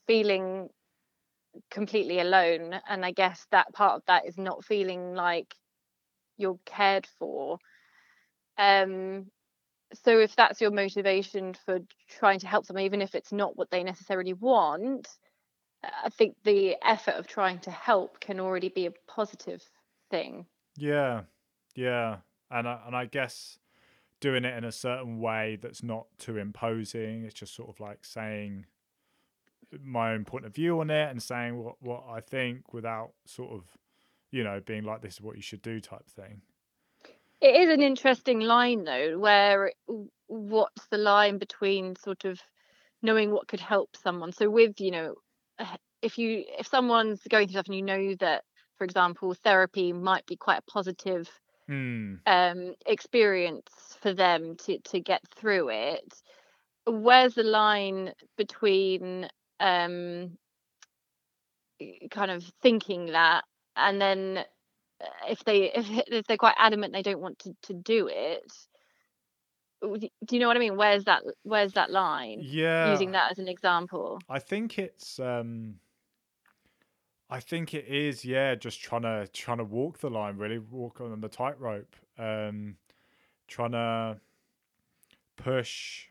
[0.06, 0.68] feeling
[1.70, 5.54] completely alone, and I guess that part of that is not feeling like
[6.36, 7.58] you're cared for.
[8.58, 9.26] Um,
[9.92, 13.70] so if that's your motivation for trying to help them, even if it's not what
[13.70, 15.08] they necessarily want,
[15.82, 19.62] I think the effort of trying to help can already be a positive
[20.10, 20.46] thing.
[20.76, 21.22] yeah
[21.74, 22.18] yeah
[22.50, 23.58] and I, and I guess
[24.20, 28.04] doing it in a certain way that's not too imposing it's just sort of like
[28.04, 28.66] saying
[29.82, 33.52] my own point of view on it and saying what what I think without sort
[33.52, 33.76] of
[34.30, 36.42] you know being like this is what you should do type thing
[37.40, 39.72] It is an interesting line though, where
[40.26, 42.40] what's the line between sort of
[43.02, 44.32] knowing what could help someone.
[44.32, 45.14] So with you know,
[45.58, 48.44] uh, if you if someone's going through stuff and you know that,
[48.78, 51.30] for example, therapy might be quite a positive
[51.68, 52.16] Hmm.
[52.26, 56.22] um, experience for them to to get through it.
[56.86, 59.28] Where's the line between
[59.60, 60.36] um,
[62.10, 63.44] kind of thinking that
[63.76, 64.44] and then
[65.00, 68.42] uh, if they if, if they're quite adamant they don't want to, to do it
[69.82, 70.76] do you know what i mean?
[70.76, 72.40] Where's that where's that line?
[72.42, 72.92] Yeah.
[72.92, 74.20] using that as an example.
[74.28, 75.76] I think it's um
[77.30, 81.00] I think it is, yeah, just trying to trying to walk the line, really walk
[81.00, 81.96] on the tightrope.
[82.18, 82.76] Um
[83.46, 84.20] trying to
[85.36, 86.06] push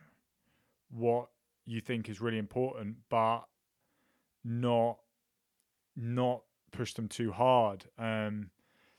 [0.92, 1.30] what
[1.66, 3.42] you think is really important, but
[4.44, 4.98] not
[5.96, 7.86] not push them too hard.
[7.98, 8.50] Um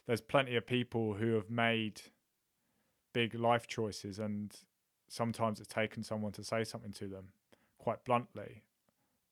[0.06, 2.00] there's plenty of people who have made
[3.14, 4.54] big life choices and
[5.08, 7.28] sometimes it's taken someone to say something to them
[7.78, 8.64] quite bluntly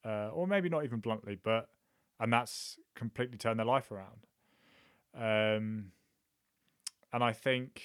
[0.04, 1.68] uh, or maybe not even bluntly, but
[2.20, 4.26] and that's completely turned their life around.
[5.14, 5.92] Um,
[7.12, 7.82] and I think,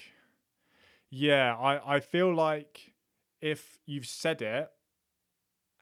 [1.10, 2.94] yeah, I, I feel like
[3.40, 4.70] if you've said it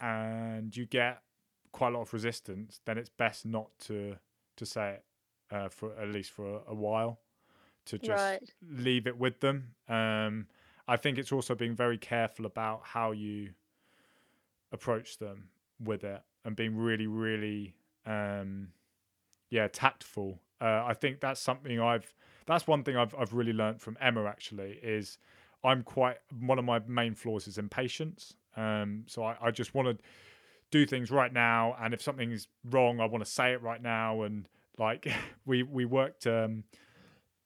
[0.01, 1.22] and you get
[1.72, 4.16] quite a lot of resistance, then it's best not to
[4.57, 5.05] to say it
[5.55, 7.20] uh, for at least for a, a while
[7.84, 8.51] to just Right.
[8.66, 9.74] leave it with them.
[9.88, 10.47] Um,
[10.88, 13.51] I think it's also being very careful about how you
[14.72, 15.49] approach them
[15.82, 17.74] with it and being really, really,
[18.07, 18.68] um,
[19.51, 20.40] yeah, tactful.
[20.61, 22.14] Uh, I think that's something I've.
[22.47, 24.24] That's one thing I've I've really learned from Emma.
[24.24, 25.18] Actually, is
[25.62, 28.34] I'm quite one of my main flaws is impatience.
[28.57, 30.04] Um, so I, I just want to
[30.70, 34.22] do things right now, and if something's wrong, I want to say it right now.
[34.22, 34.48] And
[34.78, 35.09] like
[35.46, 36.64] we we worked um,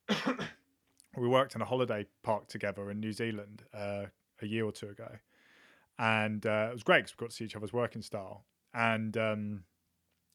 [1.17, 4.05] we worked in a holiday park together in New Zealand uh,
[4.41, 5.09] a year or two ago,
[5.99, 8.45] and uh, it was great because we got to see each other's working style.
[8.73, 9.63] And um,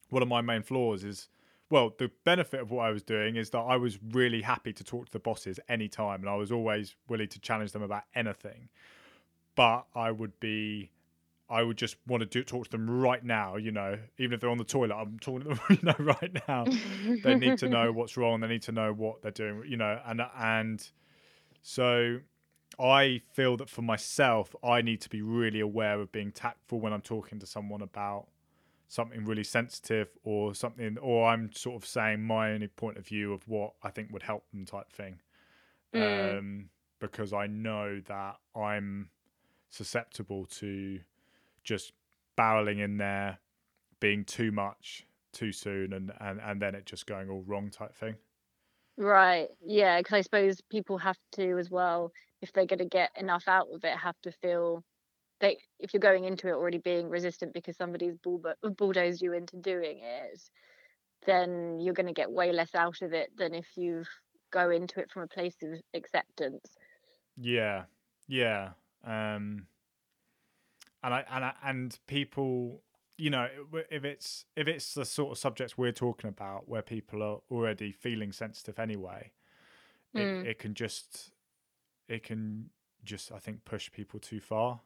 [0.09, 1.27] one of my main flaws is,
[1.69, 4.83] well, the benefit of what I was doing is that I was really happy to
[4.83, 8.69] talk to the bosses anytime, and I was always willing to challenge them about anything.
[9.57, 10.91] But I would be
[11.49, 14.41] I would just want to do, talk to them right now, you know, even if
[14.41, 16.65] they're on the toilet, I'm talking to them, you know, right now.
[17.23, 18.41] they need to know what's wrong.
[18.41, 20.89] They need to know what they're doing, you know, and and
[21.61, 22.19] so
[22.79, 26.93] I feel that for myself, I need to be really aware of being tactful when
[26.93, 28.27] I'm talking to someone about
[28.89, 33.33] something really sensitive or something, or I'm sort of saying my only point of view
[33.33, 35.19] of what I think would help them, type thing.
[35.93, 36.37] Mm.
[36.37, 39.09] Um, because I know that I'm
[39.69, 40.99] susceptible to
[41.63, 41.93] just
[42.37, 43.39] barreling in there,
[43.99, 47.95] being too much too soon, and and and then it just going all wrong type
[47.95, 48.15] thing.
[48.97, 49.49] Right.
[49.61, 52.11] Yeah, because I suppose people have to as well,
[52.41, 54.83] if they're going to get enough out of it, have to feel
[55.39, 58.41] they if you're going into it already being resistant because somebody's bull
[58.77, 60.41] bulldozed you into doing it,
[61.25, 64.03] then you're going to get way less out of it than if you
[64.51, 66.77] go into it from a place of acceptance.
[67.37, 67.85] Yeah,
[68.27, 68.71] yeah.
[69.07, 69.67] Um,
[71.03, 72.81] and I and I, and people,
[73.17, 73.47] you know,
[73.89, 77.91] if it's if it's the sort of subjects we're talking about where people are already
[77.91, 79.31] feeling sensitive anyway,
[80.15, 80.45] it, Mm.
[80.45, 81.31] it can just
[82.09, 82.69] it can
[83.03, 84.81] just I think push people too far.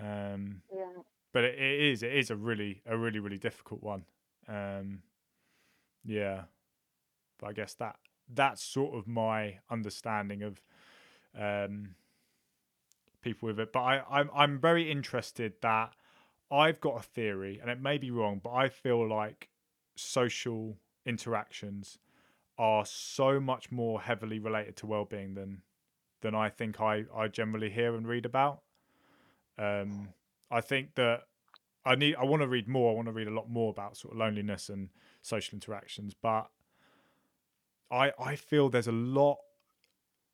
[0.00, 1.02] Um, Yeah.
[1.32, 4.04] but it, it is it is a really a really really difficult one.
[4.48, 5.02] Um,
[6.04, 6.42] yeah,
[7.38, 7.96] but I guess that
[8.32, 10.62] that's sort of my understanding of
[11.38, 11.94] um,
[13.22, 13.72] people with it.
[13.72, 15.92] But I, I'm I'm very interested that
[16.50, 19.48] I've got a theory, and it may be wrong, but I feel like
[19.96, 21.98] social interactions
[22.58, 25.62] are so much more heavily related to well-being than
[26.22, 28.60] than I think I, I generally hear and read about.
[29.58, 30.10] Um,
[30.50, 31.22] I think that
[31.84, 32.92] I need I want to read more.
[32.92, 34.90] I want to read a lot more about sort of loneliness and
[35.22, 36.48] social interactions, but
[37.90, 39.38] I I feel there's a lot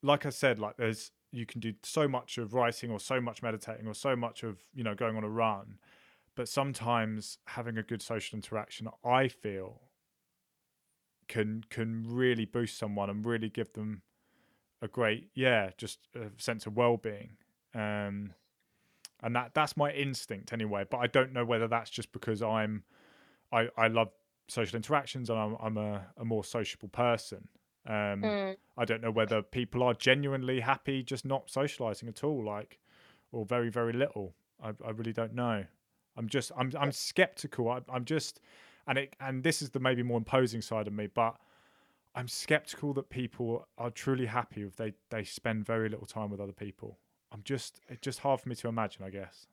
[0.03, 3.43] like I said, like there's you can do so much of writing or so much
[3.43, 5.79] meditating or so much of, you know, going on a run.
[6.35, 9.81] But sometimes having a good social interaction, I feel
[11.29, 14.03] can can really boost someone and really give them
[14.81, 17.37] a great, yeah, just a sense of well being.
[17.75, 18.35] Um
[19.23, 20.85] and that that's my instinct anyway.
[20.89, 22.85] But I don't know whether that's just because I'm
[23.53, 24.11] I, I love
[24.49, 27.49] social interactions and I'm I'm a, a more sociable person.
[27.87, 28.57] Um, Mm.
[28.79, 32.79] I don't know whether people are genuinely happy just not socializing at all, like,
[33.33, 34.35] or very very little.
[34.63, 35.65] I I really don't know.
[36.17, 37.69] I'm just I'm I'm skeptical.
[37.71, 38.41] I, I'm just,
[38.87, 41.37] and it and this is the maybe more imposing side of me, but
[42.15, 46.41] I'm skeptical that people are truly happy if they they spend very little time with
[46.41, 46.99] other people.
[47.33, 49.05] I'm just it's just hard for me to imagine.
[49.05, 49.47] I guess.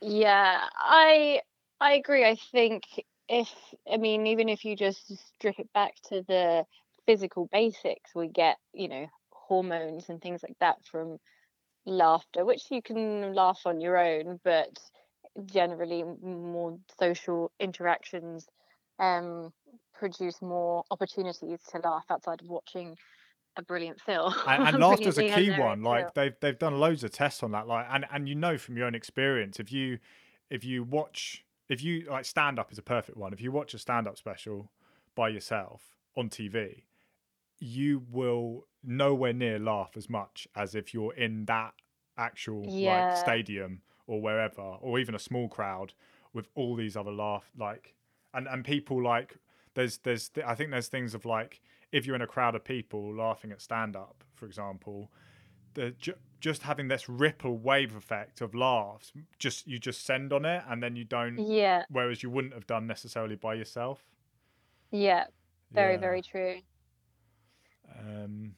[0.00, 1.40] Yeah, I
[1.80, 2.24] I agree.
[2.24, 2.84] I think
[3.28, 3.48] if
[3.90, 6.64] I mean even if you just strip it back to the
[7.06, 11.18] physical basics, we get, you know, hormones and things like that from
[11.84, 14.78] laughter, which you can laugh on your own, but
[15.44, 18.46] generally more social interactions
[18.98, 19.52] um
[19.92, 22.96] produce more opportunities to laugh outside of watching
[23.56, 24.32] a brilliant film.
[24.46, 25.82] and, and laughter's a key one.
[25.82, 27.66] Like they've they've done loads of tests on that.
[27.66, 29.98] Like and and you know from your own experience, if you
[30.50, 33.32] if you watch if you like stand up is a perfect one.
[33.32, 34.70] If you watch a stand up special
[35.14, 35.82] by yourself
[36.16, 36.82] on TV,
[37.58, 41.74] you will nowhere near laugh as much as if you're in that
[42.16, 43.08] actual Yeah.
[43.08, 45.92] like stadium or wherever, or even a small crowd
[46.32, 47.94] with all these other laugh like
[48.34, 49.36] and and people like
[49.74, 51.60] there's there's I think there's things of like
[51.92, 55.10] if you're in a crowd of people laughing at stand up, for example,
[55.74, 60.44] the ju- just having this ripple wave effect of laughs, just you just send on
[60.44, 61.38] it and then you don't.
[61.38, 64.04] Yeah, Whereas you wouldn't have done necessarily by yourself.
[64.90, 65.24] yeah,
[65.72, 66.00] very, Yeah.
[66.00, 66.60] very true.
[67.98, 68.54] Um,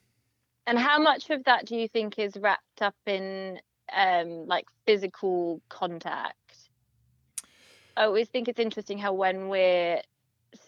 [0.66, 3.58] and how much of that do you think is wrapped up in
[3.94, 6.68] um, like physical contact?
[7.96, 10.00] I always think it's interesting how when we're,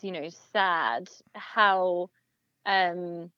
[0.03, 2.11] you know, sad, how
[2.67, 3.31] um,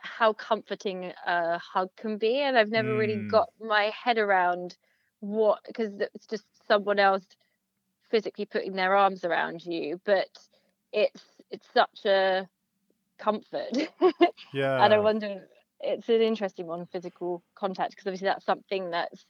[0.00, 4.76] how comforting a hug can be, and I've never really mm, got my head around
[5.20, 7.24] what because it's just someone else
[8.10, 10.28] physically putting their arms around you, but
[10.92, 12.48] it's it's such a
[13.18, 13.76] comfort.
[14.52, 14.82] Yeah.
[14.84, 15.46] and I wonder,
[15.80, 19.24] it's an interesting one, physical contact, because obviously that's something that's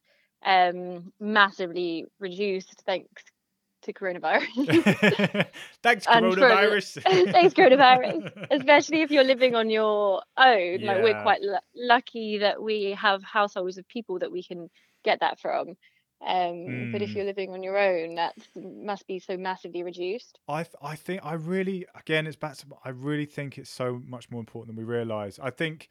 [0.44, 3.22] um, massively reduced thanks
[3.84, 5.46] to coronavirus.
[5.82, 7.02] Thanks, and for coronavirus.
[7.32, 10.80] thanks coronavirus, especially if you're living on your own.
[10.82, 14.70] Like we're quite lu lucky that we have households of people that we can
[15.04, 15.76] get that from.
[16.26, 17.16] Um, but if Mm.
[17.16, 20.40] you're living on your own, that must be so massively reduced.
[20.48, 24.30] I I think I really again it's back to I really think it's so much
[24.30, 25.38] more important than we realize.
[25.38, 25.88] I think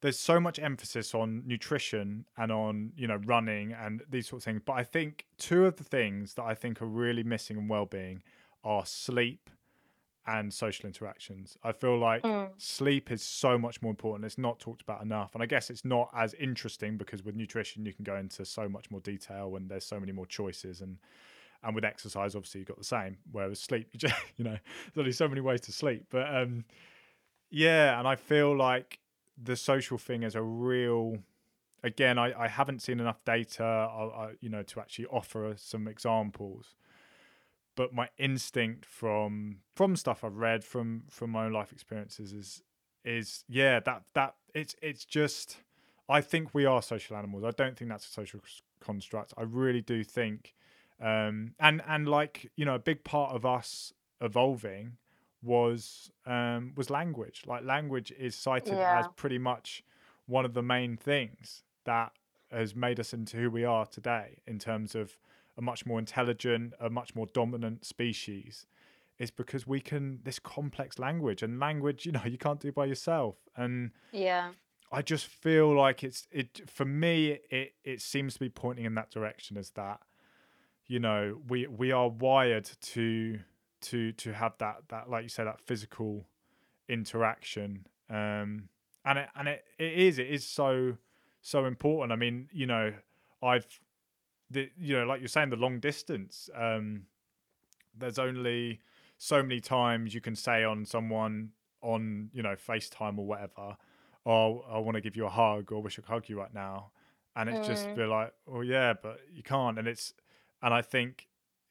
[0.00, 4.44] there's so much emphasis on nutrition and on you know running and these sort of
[4.44, 7.68] things, but I think two of the things that I think are really missing in
[7.68, 8.22] well-being
[8.62, 9.48] are sleep
[10.26, 11.56] and social interactions.
[11.62, 12.50] I feel like Mm.
[12.56, 14.24] sleep is so much more important.
[14.24, 17.84] It's not talked about enough, and I guess it's not as interesting because with nutrition
[17.84, 20.98] you can go into so much more detail and there's so many more choices and
[21.62, 24.58] and with exercise obviously you've got the same whereas sleep you just you know
[24.94, 26.64] there's only so many ways to sleep but um
[27.50, 28.98] yeah and i feel like
[29.42, 31.16] the social thing is a real
[31.82, 35.88] again i, I haven't seen enough data I, I, you know to actually offer some
[35.88, 36.74] examples
[37.76, 42.62] but my instinct from from stuff i've read from from my own life experiences is
[43.04, 45.58] is yeah that that it's it's just
[46.08, 47.44] i think we are social animals.
[47.44, 48.40] I don't think that's a social
[48.80, 49.32] construct.
[49.36, 50.54] I really do think
[51.00, 54.96] um and and like you know a big part of us evolving
[55.42, 57.42] was um was language.
[57.46, 59.82] Like language is cited as pretty much
[60.26, 62.12] one of the main things that
[62.50, 65.16] has made us into who we are today in terms of
[65.56, 68.66] a much more intelligent a much more dominant species
[69.18, 72.84] is because we can this complex language and language you know you can't do by
[72.84, 73.36] yourself.
[73.56, 74.50] And Yeah.
[74.92, 78.94] I just feel like it's it for me it it seems to be pointing in
[78.94, 80.00] that direction as that
[80.86, 83.40] you know we we are wired to
[83.82, 86.26] to to have that that like you said that physical
[86.88, 87.86] interaction.
[88.10, 88.68] Um
[89.04, 90.96] and it and it, it is it is so
[91.40, 92.12] so important.
[92.12, 92.92] I mean you know
[93.42, 93.66] I've
[94.54, 97.02] the you know like you're saying the long distance um
[97.96, 98.80] there's only
[99.18, 101.50] so many times you can say on someone
[101.82, 103.76] on you know FaceTime or whatever
[104.26, 106.54] oh, I want to give you a hug or wish I could hug you right
[106.54, 106.92] now.
[107.36, 107.94] And it's just Mm.
[107.94, 109.78] be like, oh yeah, but you can't.
[109.78, 110.14] And it's,
[110.62, 111.28] and I think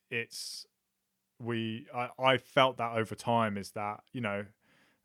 [0.10, 0.68] it's,
[1.40, 4.46] we, I, I felt that over time is that, you know,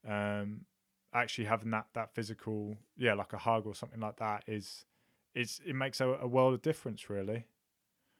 [0.06, 0.66] um,
[1.12, 4.84] actually having that, that physical, yeah, like a hug or something like that is,
[5.34, 7.46] is, it makes a, a world of difference really.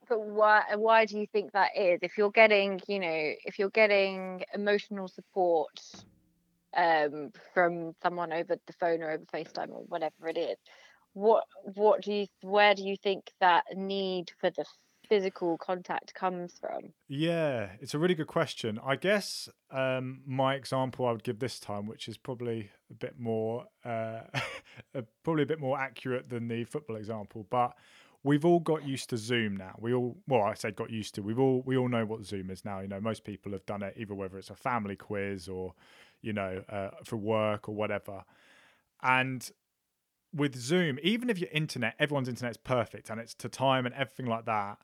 [0.09, 1.99] But why why do you think that is?
[2.01, 5.79] If you're getting, you know, if you're getting emotional support
[6.75, 10.57] um from someone over the phone or over FaceTime or whatever it is,
[11.13, 11.43] what
[11.75, 14.65] what do you where do you think that need for the
[15.09, 16.93] physical contact comes from?
[17.07, 18.79] Yeah, it's a really good question.
[18.85, 23.19] I guess um, my example I would give this time, which is probably a bit
[23.19, 24.21] more, uh,
[25.23, 27.75] probably a bit more accurate than the football example, but
[28.23, 29.75] we've all got used to Zoom now.
[29.79, 31.21] We all, well, I say got used to.
[31.21, 32.79] We've all, we all know what Zoom is now.
[32.79, 35.73] You know, most people have done it, either whether it's a family quiz or,
[36.21, 38.23] you know, uh, for work or whatever.
[39.01, 39.49] And
[40.33, 43.95] with Zoom, even if your internet, everyone's internet is perfect and it's to time and
[43.95, 44.79] everything like that,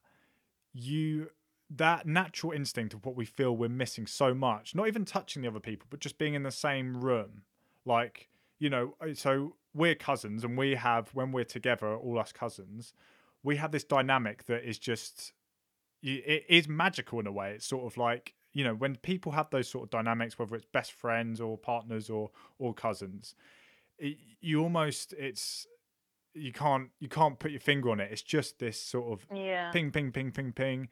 [0.73, 1.29] you
[1.69, 5.47] that natural instinct of what we feel we're missing so much, not even touching the
[5.47, 7.41] other people, but just being in the same room.
[7.85, 8.29] Like,
[8.59, 12.93] you know, uh, so we're cousins and we have, when we're together, all us cousins,
[13.45, 15.31] we have this dynamic that is just
[16.01, 17.53] it is magical in a way.
[17.53, 20.65] It's sort of like, you know, when people have those sort of dynamics, whether it's
[20.71, 23.33] best friends or partners or, or cousins,
[23.97, 25.65] it, you almost, it's,
[26.35, 28.11] you can't you can't put your finger on it.
[28.11, 29.71] It's just this sort of Yeah.
[29.71, 30.89] ping, ping, ping, ping, ping.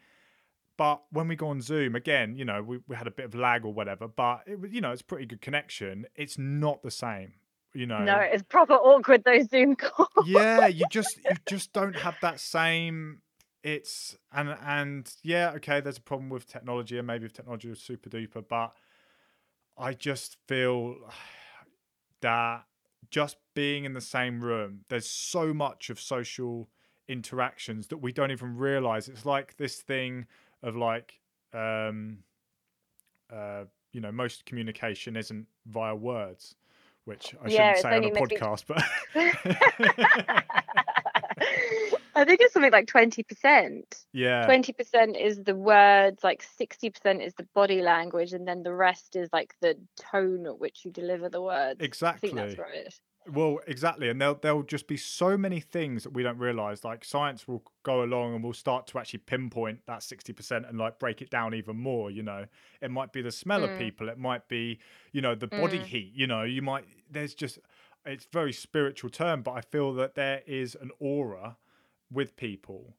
[0.77, 3.35] But when we go on Zoom again, you know, we, we had a bit of
[3.35, 6.05] lag or whatever, but it you know, it's pretty good connection.
[6.15, 7.33] It's not the same,
[7.73, 8.03] you know.
[8.03, 10.07] No, it's proper awkward those Zoom calls.
[10.25, 13.21] yeah, you just you just don't have that same.
[13.63, 15.81] It's and and yeah, okay.
[15.81, 18.73] There's a problem with technology, and maybe if technology was super duper, but
[19.77, 20.95] I just feel
[22.21, 22.65] that
[23.09, 26.69] just being in the same room, there's so much of social
[27.07, 29.07] interactions that we don't even realize.
[29.07, 30.25] It's like this thing
[30.61, 31.19] of like,
[31.53, 32.19] um,
[33.31, 36.55] uh, you know, most communication isn't via words.
[37.05, 38.83] Which I Yeah, shouldn't say on a be- podcast, but
[42.15, 43.81] I think it's something like 20%.
[44.13, 49.15] yeah, 20% is the words, like 60% is the body language, and then the rest
[49.15, 49.77] is like the
[50.11, 51.81] tone at which you deliver the words.
[51.81, 52.29] Exactly.
[52.29, 52.93] I think that's right.
[53.31, 56.83] Well, exactly, and there'll there'll just be so many things that we don't realize.
[56.83, 60.77] Like science will go along and we'll start to actually pinpoint that sixty percent and
[60.77, 62.11] like break it down even more.
[62.11, 62.45] You know,
[62.81, 63.77] it might be the smell of Mm.
[63.77, 64.09] people.
[64.09, 64.79] It might be
[65.13, 65.85] you know the body Mm.
[65.85, 66.11] heat.
[66.13, 67.59] You know, you might there's just
[68.05, 71.57] it's very spiritual term, but I feel that there is an aura
[72.11, 72.95] with people,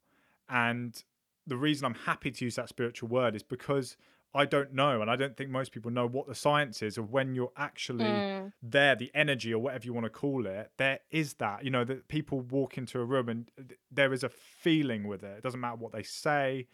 [0.49, 1.03] and
[1.47, 3.99] the reason I'm happy to use that spiritual word is because
[4.35, 7.11] I don't know, and I don't think most people know what the science is of
[7.11, 8.53] when you're actually Mm.
[8.63, 11.85] there the energy or whatever you want to call it there is that you know
[11.85, 15.37] that people walk into a room and th- there is a feeling with it.
[15.39, 16.67] It doesn't matter what they say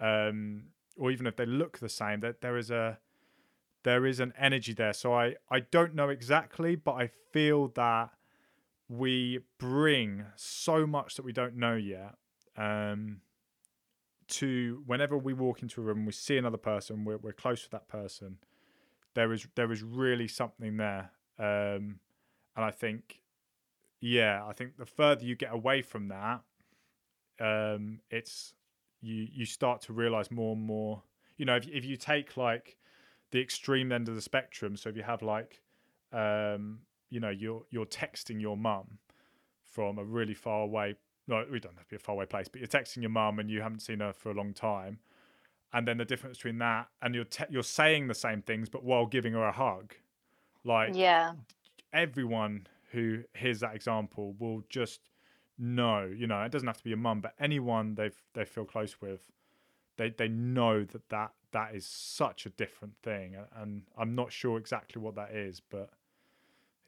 [0.00, 0.64] um
[0.96, 2.98] or even if they look the same that there is a
[3.84, 4.92] there is an energy there.
[4.94, 8.10] So i i don't know exactly but i feel that
[8.88, 12.14] we bring so much that we don't know yet.
[12.56, 13.20] Um
[14.28, 17.70] to whenever we walk into a room we see another person we're, we're close with
[17.70, 18.38] that person
[19.14, 21.10] there is there is really something there.
[21.38, 22.00] Um
[22.58, 23.20] and i think
[24.00, 26.40] yeah i think the further you get away from that
[27.40, 28.52] um it's
[29.00, 31.02] you you start to realize more and more
[31.36, 32.76] you know if, if you take like
[33.30, 35.62] the extreme end of the spectrum so if you have like
[36.12, 36.80] um
[37.10, 38.98] you know you're you're texting your mum
[39.62, 40.94] from a really far away
[41.28, 43.50] no we don't have to be a faraway place but you're texting your mum and
[43.50, 44.98] you haven't seen her for a long time.
[45.72, 48.82] And then the difference between that and you're te- you're saying the same things but
[48.84, 49.94] while giving her a hug.
[50.64, 51.34] Like Yeah.
[51.92, 55.00] everyone who hears that example will just
[55.58, 58.64] know you know it doesn't have to be your mum but anyone they they feel
[58.64, 59.20] close with
[59.96, 63.36] they they know that that that is such a different thing.
[63.56, 65.90] And i'm not sure exactly what that is but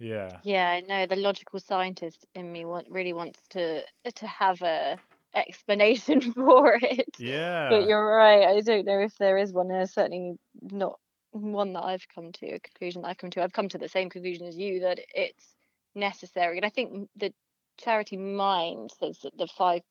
[0.01, 4.63] yeah Yeah, I know the logical scientist in me want really wants to to have
[4.63, 4.99] a
[5.35, 7.19] explanation for it.
[7.19, 8.45] yeah But you're right.
[8.45, 9.69] I don't know if there is one.
[9.69, 10.99] There's certainly not
[11.33, 13.43] one that I've come to, a conclusion that I've come to.
[13.43, 15.57] I've come to the same conclusion as you that it's
[15.95, 16.57] necessary.
[16.57, 17.33] And I think the
[17.79, 19.83] charity Mind says that the five,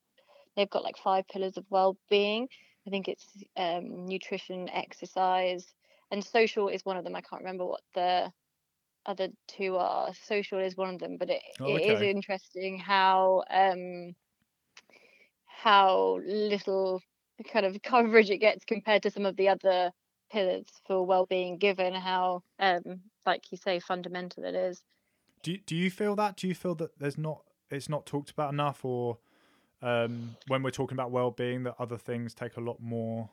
[0.56, 2.50] they've got like five pillars of well-being.
[2.88, 5.66] I think it's um, nutrition, exercise,
[6.12, 7.16] and social is one of them.
[7.16, 8.32] I can't remember what the
[9.06, 10.14] other two are.
[10.14, 12.10] Social is one of them, but it, Oh, it is okay.
[12.10, 14.16] interesting how um,
[15.46, 17.02] how little
[17.46, 19.92] kind of coverage it gets compared to some of the other
[20.32, 24.84] pillars for well-being given how um like you say fundamental it is
[25.42, 28.30] do, you- do you feel that do you feel that there's not it's not talked
[28.30, 29.18] about enough or
[29.82, 33.30] um when we're talking about well-being that other things take a lot more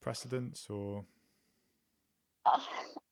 [0.00, 1.04] precedence or
[2.44, 2.60] Uh,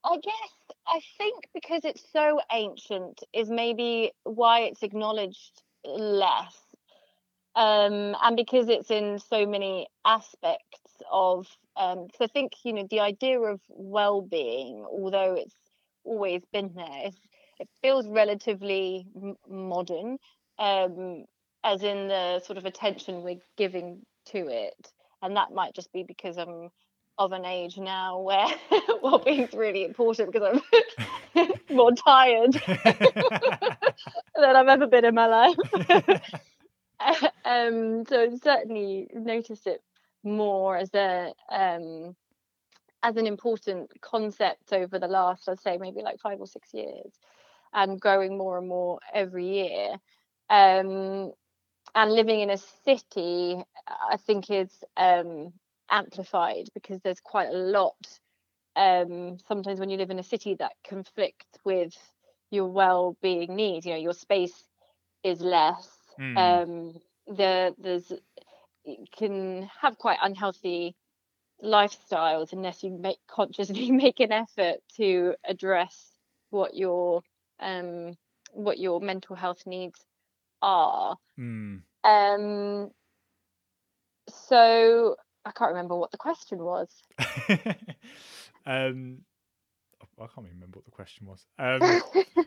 [0.05, 0.51] I guess
[0.86, 6.56] I think because it's so ancient is maybe why it's acknowledged less.
[7.56, 10.81] Um, and because it's in so many aspects
[11.11, 11.47] of
[11.77, 15.55] um, so I think you know the idea of well-being, although it's
[16.05, 17.11] always been there,
[17.61, 20.19] it feels relatively m- modern,
[20.59, 21.24] um,
[21.65, 24.93] as in the sort of attention we're giving to it,
[25.23, 26.70] and that might just be because I'm
[27.19, 28.47] of an age now where
[29.03, 30.61] well-being's really important because
[31.36, 32.53] I'm more tired
[34.36, 35.57] than I've ever been in my life.
[37.45, 39.82] um, so I've certainly noticed it
[40.23, 42.16] more as a um,
[43.03, 47.12] as an important concept over the last, I'd say, maybe like five or six years,
[47.74, 49.97] and growing more and more every year.
[50.49, 51.32] Um,
[51.95, 55.53] and living in a city, I think is um,
[55.90, 57.97] amplified because there's quite a lot.
[58.77, 61.94] Um, sometimes when you live in a city, that conflicts with
[62.51, 63.86] your well-being needs.
[63.86, 64.65] You know, your space
[65.23, 65.89] is less.
[66.19, 66.36] Mm.
[66.39, 67.01] Um,
[67.36, 68.12] there, there's
[68.85, 70.94] you can have quite unhealthy
[71.62, 76.11] lifestyles unless you make consciously make an effort to address
[76.51, 77.23] what your
[77.61, 78.15] um
[78.52, 79.98] what your mental health needs
[80.62, 81.16] are.
[81.39, 81.82] Mm.
[82.05, 82.90] Um,
[84.28, 86.89] so I can't remember what the question was.
[88.66, 89.19] um
[90.21, 91.47] I can't even remember what the question was.
[91.59, 92.03] Um,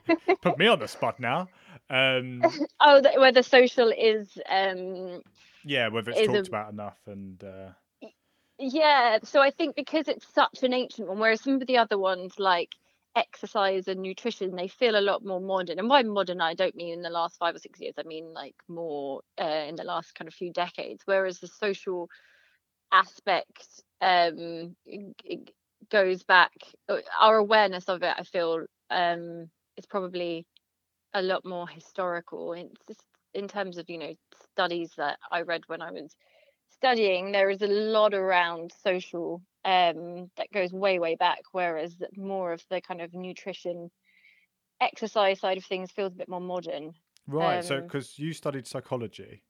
[0.42, 1.50] put me on the spot now.
[1.90, 2.42] Um,
[2.80, 5.22] oh, th- whether social is um
[5.64, 7.70] yeah, whether it's talked a- about enough and uh,
[8.60, 11.98] Yeah, so I think because it's such an ancient one, whereas some of the other
[11.98, 12.76] ones like
[13.16, 15.80] exercise and nutrition, they feel a lot more modern.
[15.80, 18.34] And by modern, I don't mean in the last five or six years, I mean
[18.34, 21.04] like more uh, in the last kind of few decades.
[21.06, 22.10] Whereas the social
[22.92, 23.68] aspect
[24.02, 24.76] um,
[25.90, 26.54] goes back
[26.90, 30.46] uh, our awareness of it i feel um is probably
[31.14, 33.04] a lot more historical it's just
[33.34, 34.14] in terms of you know
[34.54, 36.16] studies that i read when i was
[36.70, 42.54] studying there is a lot around social um that goes way way back whereas more
[42.54, 43.90] of the kind of nutrition
[44.82, 46.94] exercise side of things feels a bit more modern
[47.28, 47.64] Right.
[47.64, 49.44] so Um, because you studied psychology,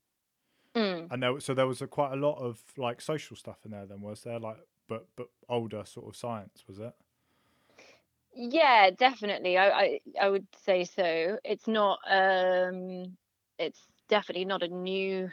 [0.77, 1.11] Mm.
[1.11, 3.85] and there, so there was a, quite a lot of like social stuff in there.
[3.85, 6.93] Then was there like, but but older sort of science was it?
[8.35, 9.57] Yeah, definitely.
[9.57, 11.39] I, I I would say so.
[11.43, 13.17] It's not um
[13.57, 15.29] it's definitely not a new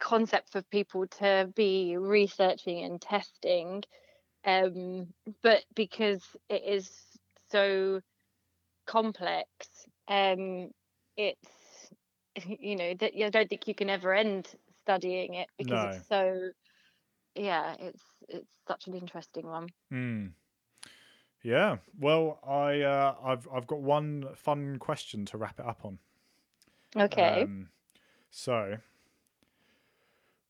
[0.00, 3.84] concept for people to be researching and testing.
[4.44, 6.90] Um but because it is
[7.50, 8.00] so
[8.86, 9.46] complex,
[10.08, 10.70] um
[11.16, 11.48] it's
[12.60, 14.48] you know that I don't think you can ever end
[14.82, 16.50] studying it because it's so
[17.34, 19.68] yeah, it's it's such an interesting one.
[19.90, 20.26] Hmm.
[21.42, 21.76] Yeah.
[21.98, 25.98] Well, I uh, I've I've got one fun question to wrap it up on.
[26.96, 27.42] Okay.
[27.42, 27.68] Um,
[28.30, 28.78] so,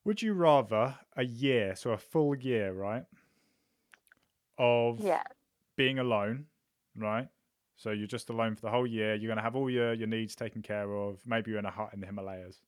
[0.04, 3.04] would you rather a year, so a full year, right,
[4.56, 5.22] of yeah.
[5.76, 6.46] being alone,
[6.96, 7.28] right?
[7.78, 9.14] So you're just alone for the whole year.
[9.14, 11.20] You're gonna have all your your needs taken care of.
[11.24, 12.60] Maybe you're in a hut in the Himalayas.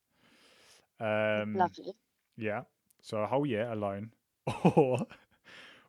[0.99, 1.93] Um, Lovely.
[2.37, 2.61] yeah.
[3.01, 4.11] So a whole year alone,
[4.75, 5.05] or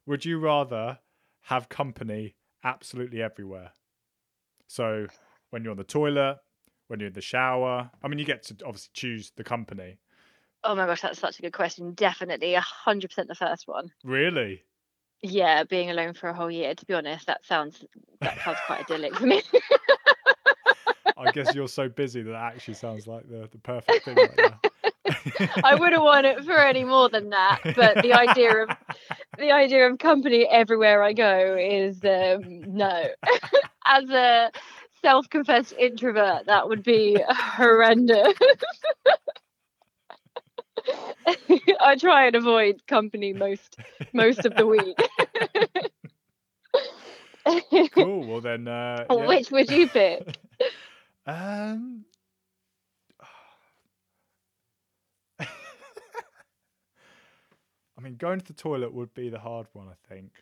[0.07, 0.99] would you rather
[1.43, 3.73] have company absolutely everywhere?
[4.67, 5.07] So
[5.51, 6.39] when you're on the toilet,
[6.93, 7.91] when you're in the shower.
[8.03, 9.97] I mean, you get to obviously choose the company.
[10.63, 11.95] Oh my gosh, that's such a good question.
[11.95, 13.91] Definitely a hundred percent the first one.
[14.05, 14.63] Really?
[15.23, 16.75] Yeah, being alone for a whole year.
[16.75, 17.85] To be honest, that sounds
[18.21, 19.43] that sounds quite idyllic for me.
[21.17, 24.37] I guess you're so busy that that actually sounds like the, the perfect thing right
[24.39, 24.61] now.
[25.65, 27.61] I wouldn't want it for any more than that.
[27.77, 28.71] But the idea of
[29.39, 33.09] the idea of company everywhere I go is um, no.
[33.87, 34.51] As a
[35.03, 38.35] self-confessed introvert, that would be horrendous.
[41.81, 43.79] I try and avoid company most
[44.13, 44.99] most of the week.
[47.93, 48.27] Cool.
[48.27, 49.15] Well then, uh, yeah.
[49.27, 50.37] Which would you pick?
[51.25, 52.05] Um.
[55.41, 55.47] I
[58.01, 60.33] mean, going to the toilet would be the hard one, I think.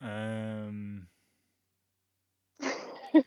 [0.00, 1.08] Um.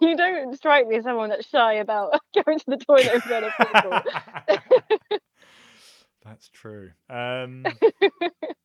[0.00, 3.46] You don't strike me as someone that's shy about going to the toilet in front
[3.46, 4.00] of people.
[6.24, 6.92] That's true.
[7.10, 7.64] Um,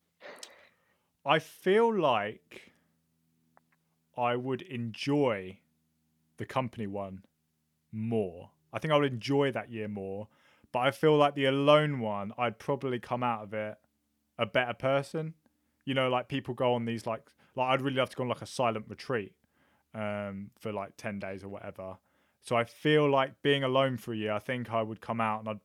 [1.26, 2.72] I feel like
[4.16, 5.58] I would enjoy
[6.38, 7.24] the company one
[7.92, 8.50] more.
[8.72, 10.28] I think I would enjoy that year more.
[10.72, 13.76] But I feel like the alone one, I'd probably come out of it
[14.38, 15.34] a better person.
[15.84, 18.28] You know, like people go on these like like I'd really love to go on
[18.28, 19.32] like a silent retreat
[19.94, 21.96] um, for like ten days or whatever.
[22.42, 25.40] So I feel like being alone for a year, I think I would come out
[25.40, 25.60] and I'd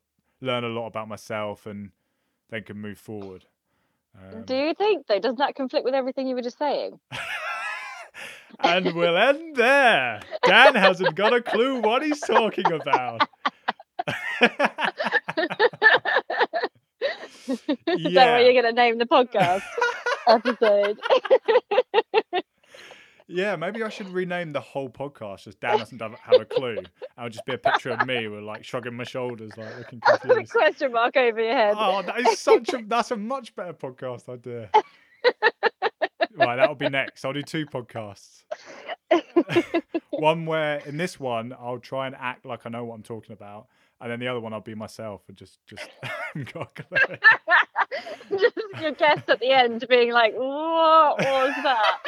[0.46, 1.92] learn a lot about myself and
[2.50, 3.46] then can move forward.
[4.16, 5.20] Um, Do you think though?
[5.20, 7.00] Doesn't that conflict with everything you were just saying?
[8.60, 10.22] and we'll end there.
[10.44, 13.28] Dan hasn't got a clue what he's talking about.
[17.48, 19.62] Is that what you're going to name the podcast
[20.28, 21.00] episode?
[23.28, 26.78] Yeah, maybe I should rename the whole podcast just Dan doesn't have, a clue.
[27.18, 30.16] I'll just be a picture of me with like shrugging my shoulders, like looking With
[30.16, 30.52] a confused.
[30.52, 31.76] question mark over your head.
[31.78, 34.70] Oh, that is such a that's a much better podcast idea.
[36.38, 37.26] right, that'll be next.
[37.26, 38.44] I'll do two podcasts.
[40.12, 43.34] one where in this one I'll try and act like I know what I'm talking
[43.34, 43.68] about,
[44.02, 45.90] and then the other one I'll be myself and just just
[46.54, 47.18] got a clue.
[48.38, 52.00] just your guest at the end being like, "What was that?"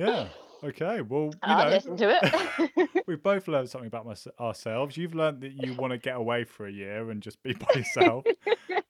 [0.00, 0.28] Yeah.
[0.62, 1.00] Okay.
[1.02, 2.90] Well, you I'll know, listen to it.
[3.06, 4.96] we've both learned something about my, ourselves.
[4.96, 7.66] You've learned that you want to get away for a year and just be by
[7.74, 8.24] yourself.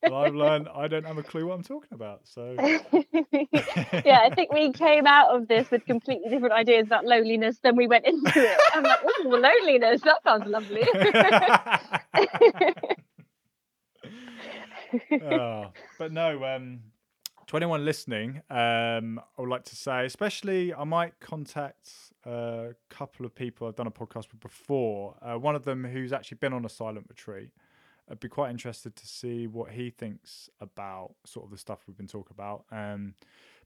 [0.02, 2.20] and I've learned I don't have a clue what I'm talking about.
[2.24, 7.58] So yeah, I think we came out of this with completely different ideas about loneliness
[7.62, 8.58] than we went into it.
[8.72, 10.86] I'm like, oh, loneliness, that sounds lovely.
[15.22, 16.80] Oh, but no, um,
[17.46, 21.90] to anyone listening, um, I would like to say, especially, I might contact
[22.24, 25.16] a couple of people I've done a podcast with before.
[25.20, 27.50] Uh, one of them who's actually been on a silent retreat.
[28.10, 31.96] I'd be quite interested to see what he thinks about sort of the stuff we've
[31.96, 32.64] been talking about.
[32.70, 33.14] Um,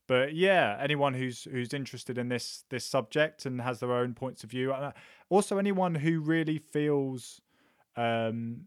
[0.06, 4.44] but yeah, anyone who's who's interested in this this subject and has their own points
[4.44, 4.72] of view.
[4.72, 4.92] Uh,
[5.30, 7.40] also, anyone who really feels
[7.96, 8.66] um,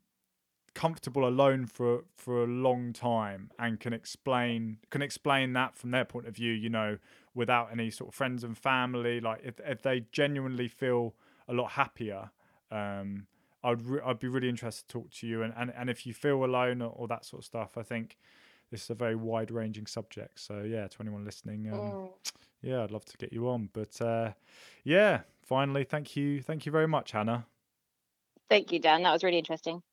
[0.77, 6.05] comfortable alone for for a long time and can explain can explain that from their
[6.05, 6.99] point of view you know
[7.33, 11.15] without any sort of friends and family like if, if they genuinely feel
[11.47, 12.29] a lot happier
[12.69, 13.25] um
[13.63, 16.13] i'd re- i'd be really interested to talk to you and and, and if you
[16.13, 18.15] feel alone or, or that sort of stuff i think
[18.69, 21.97] this is a very wide ranging subject so yeah to anyone listening um, Mm.
[22.61, 24.31] yeah i'd love to get you on but uh
[24.83, 27.47] yeah finally thank you thank you very much hannah
[28.49, 29.03] Thank you, Dan.
[29.03, 29.83] That was really interesting.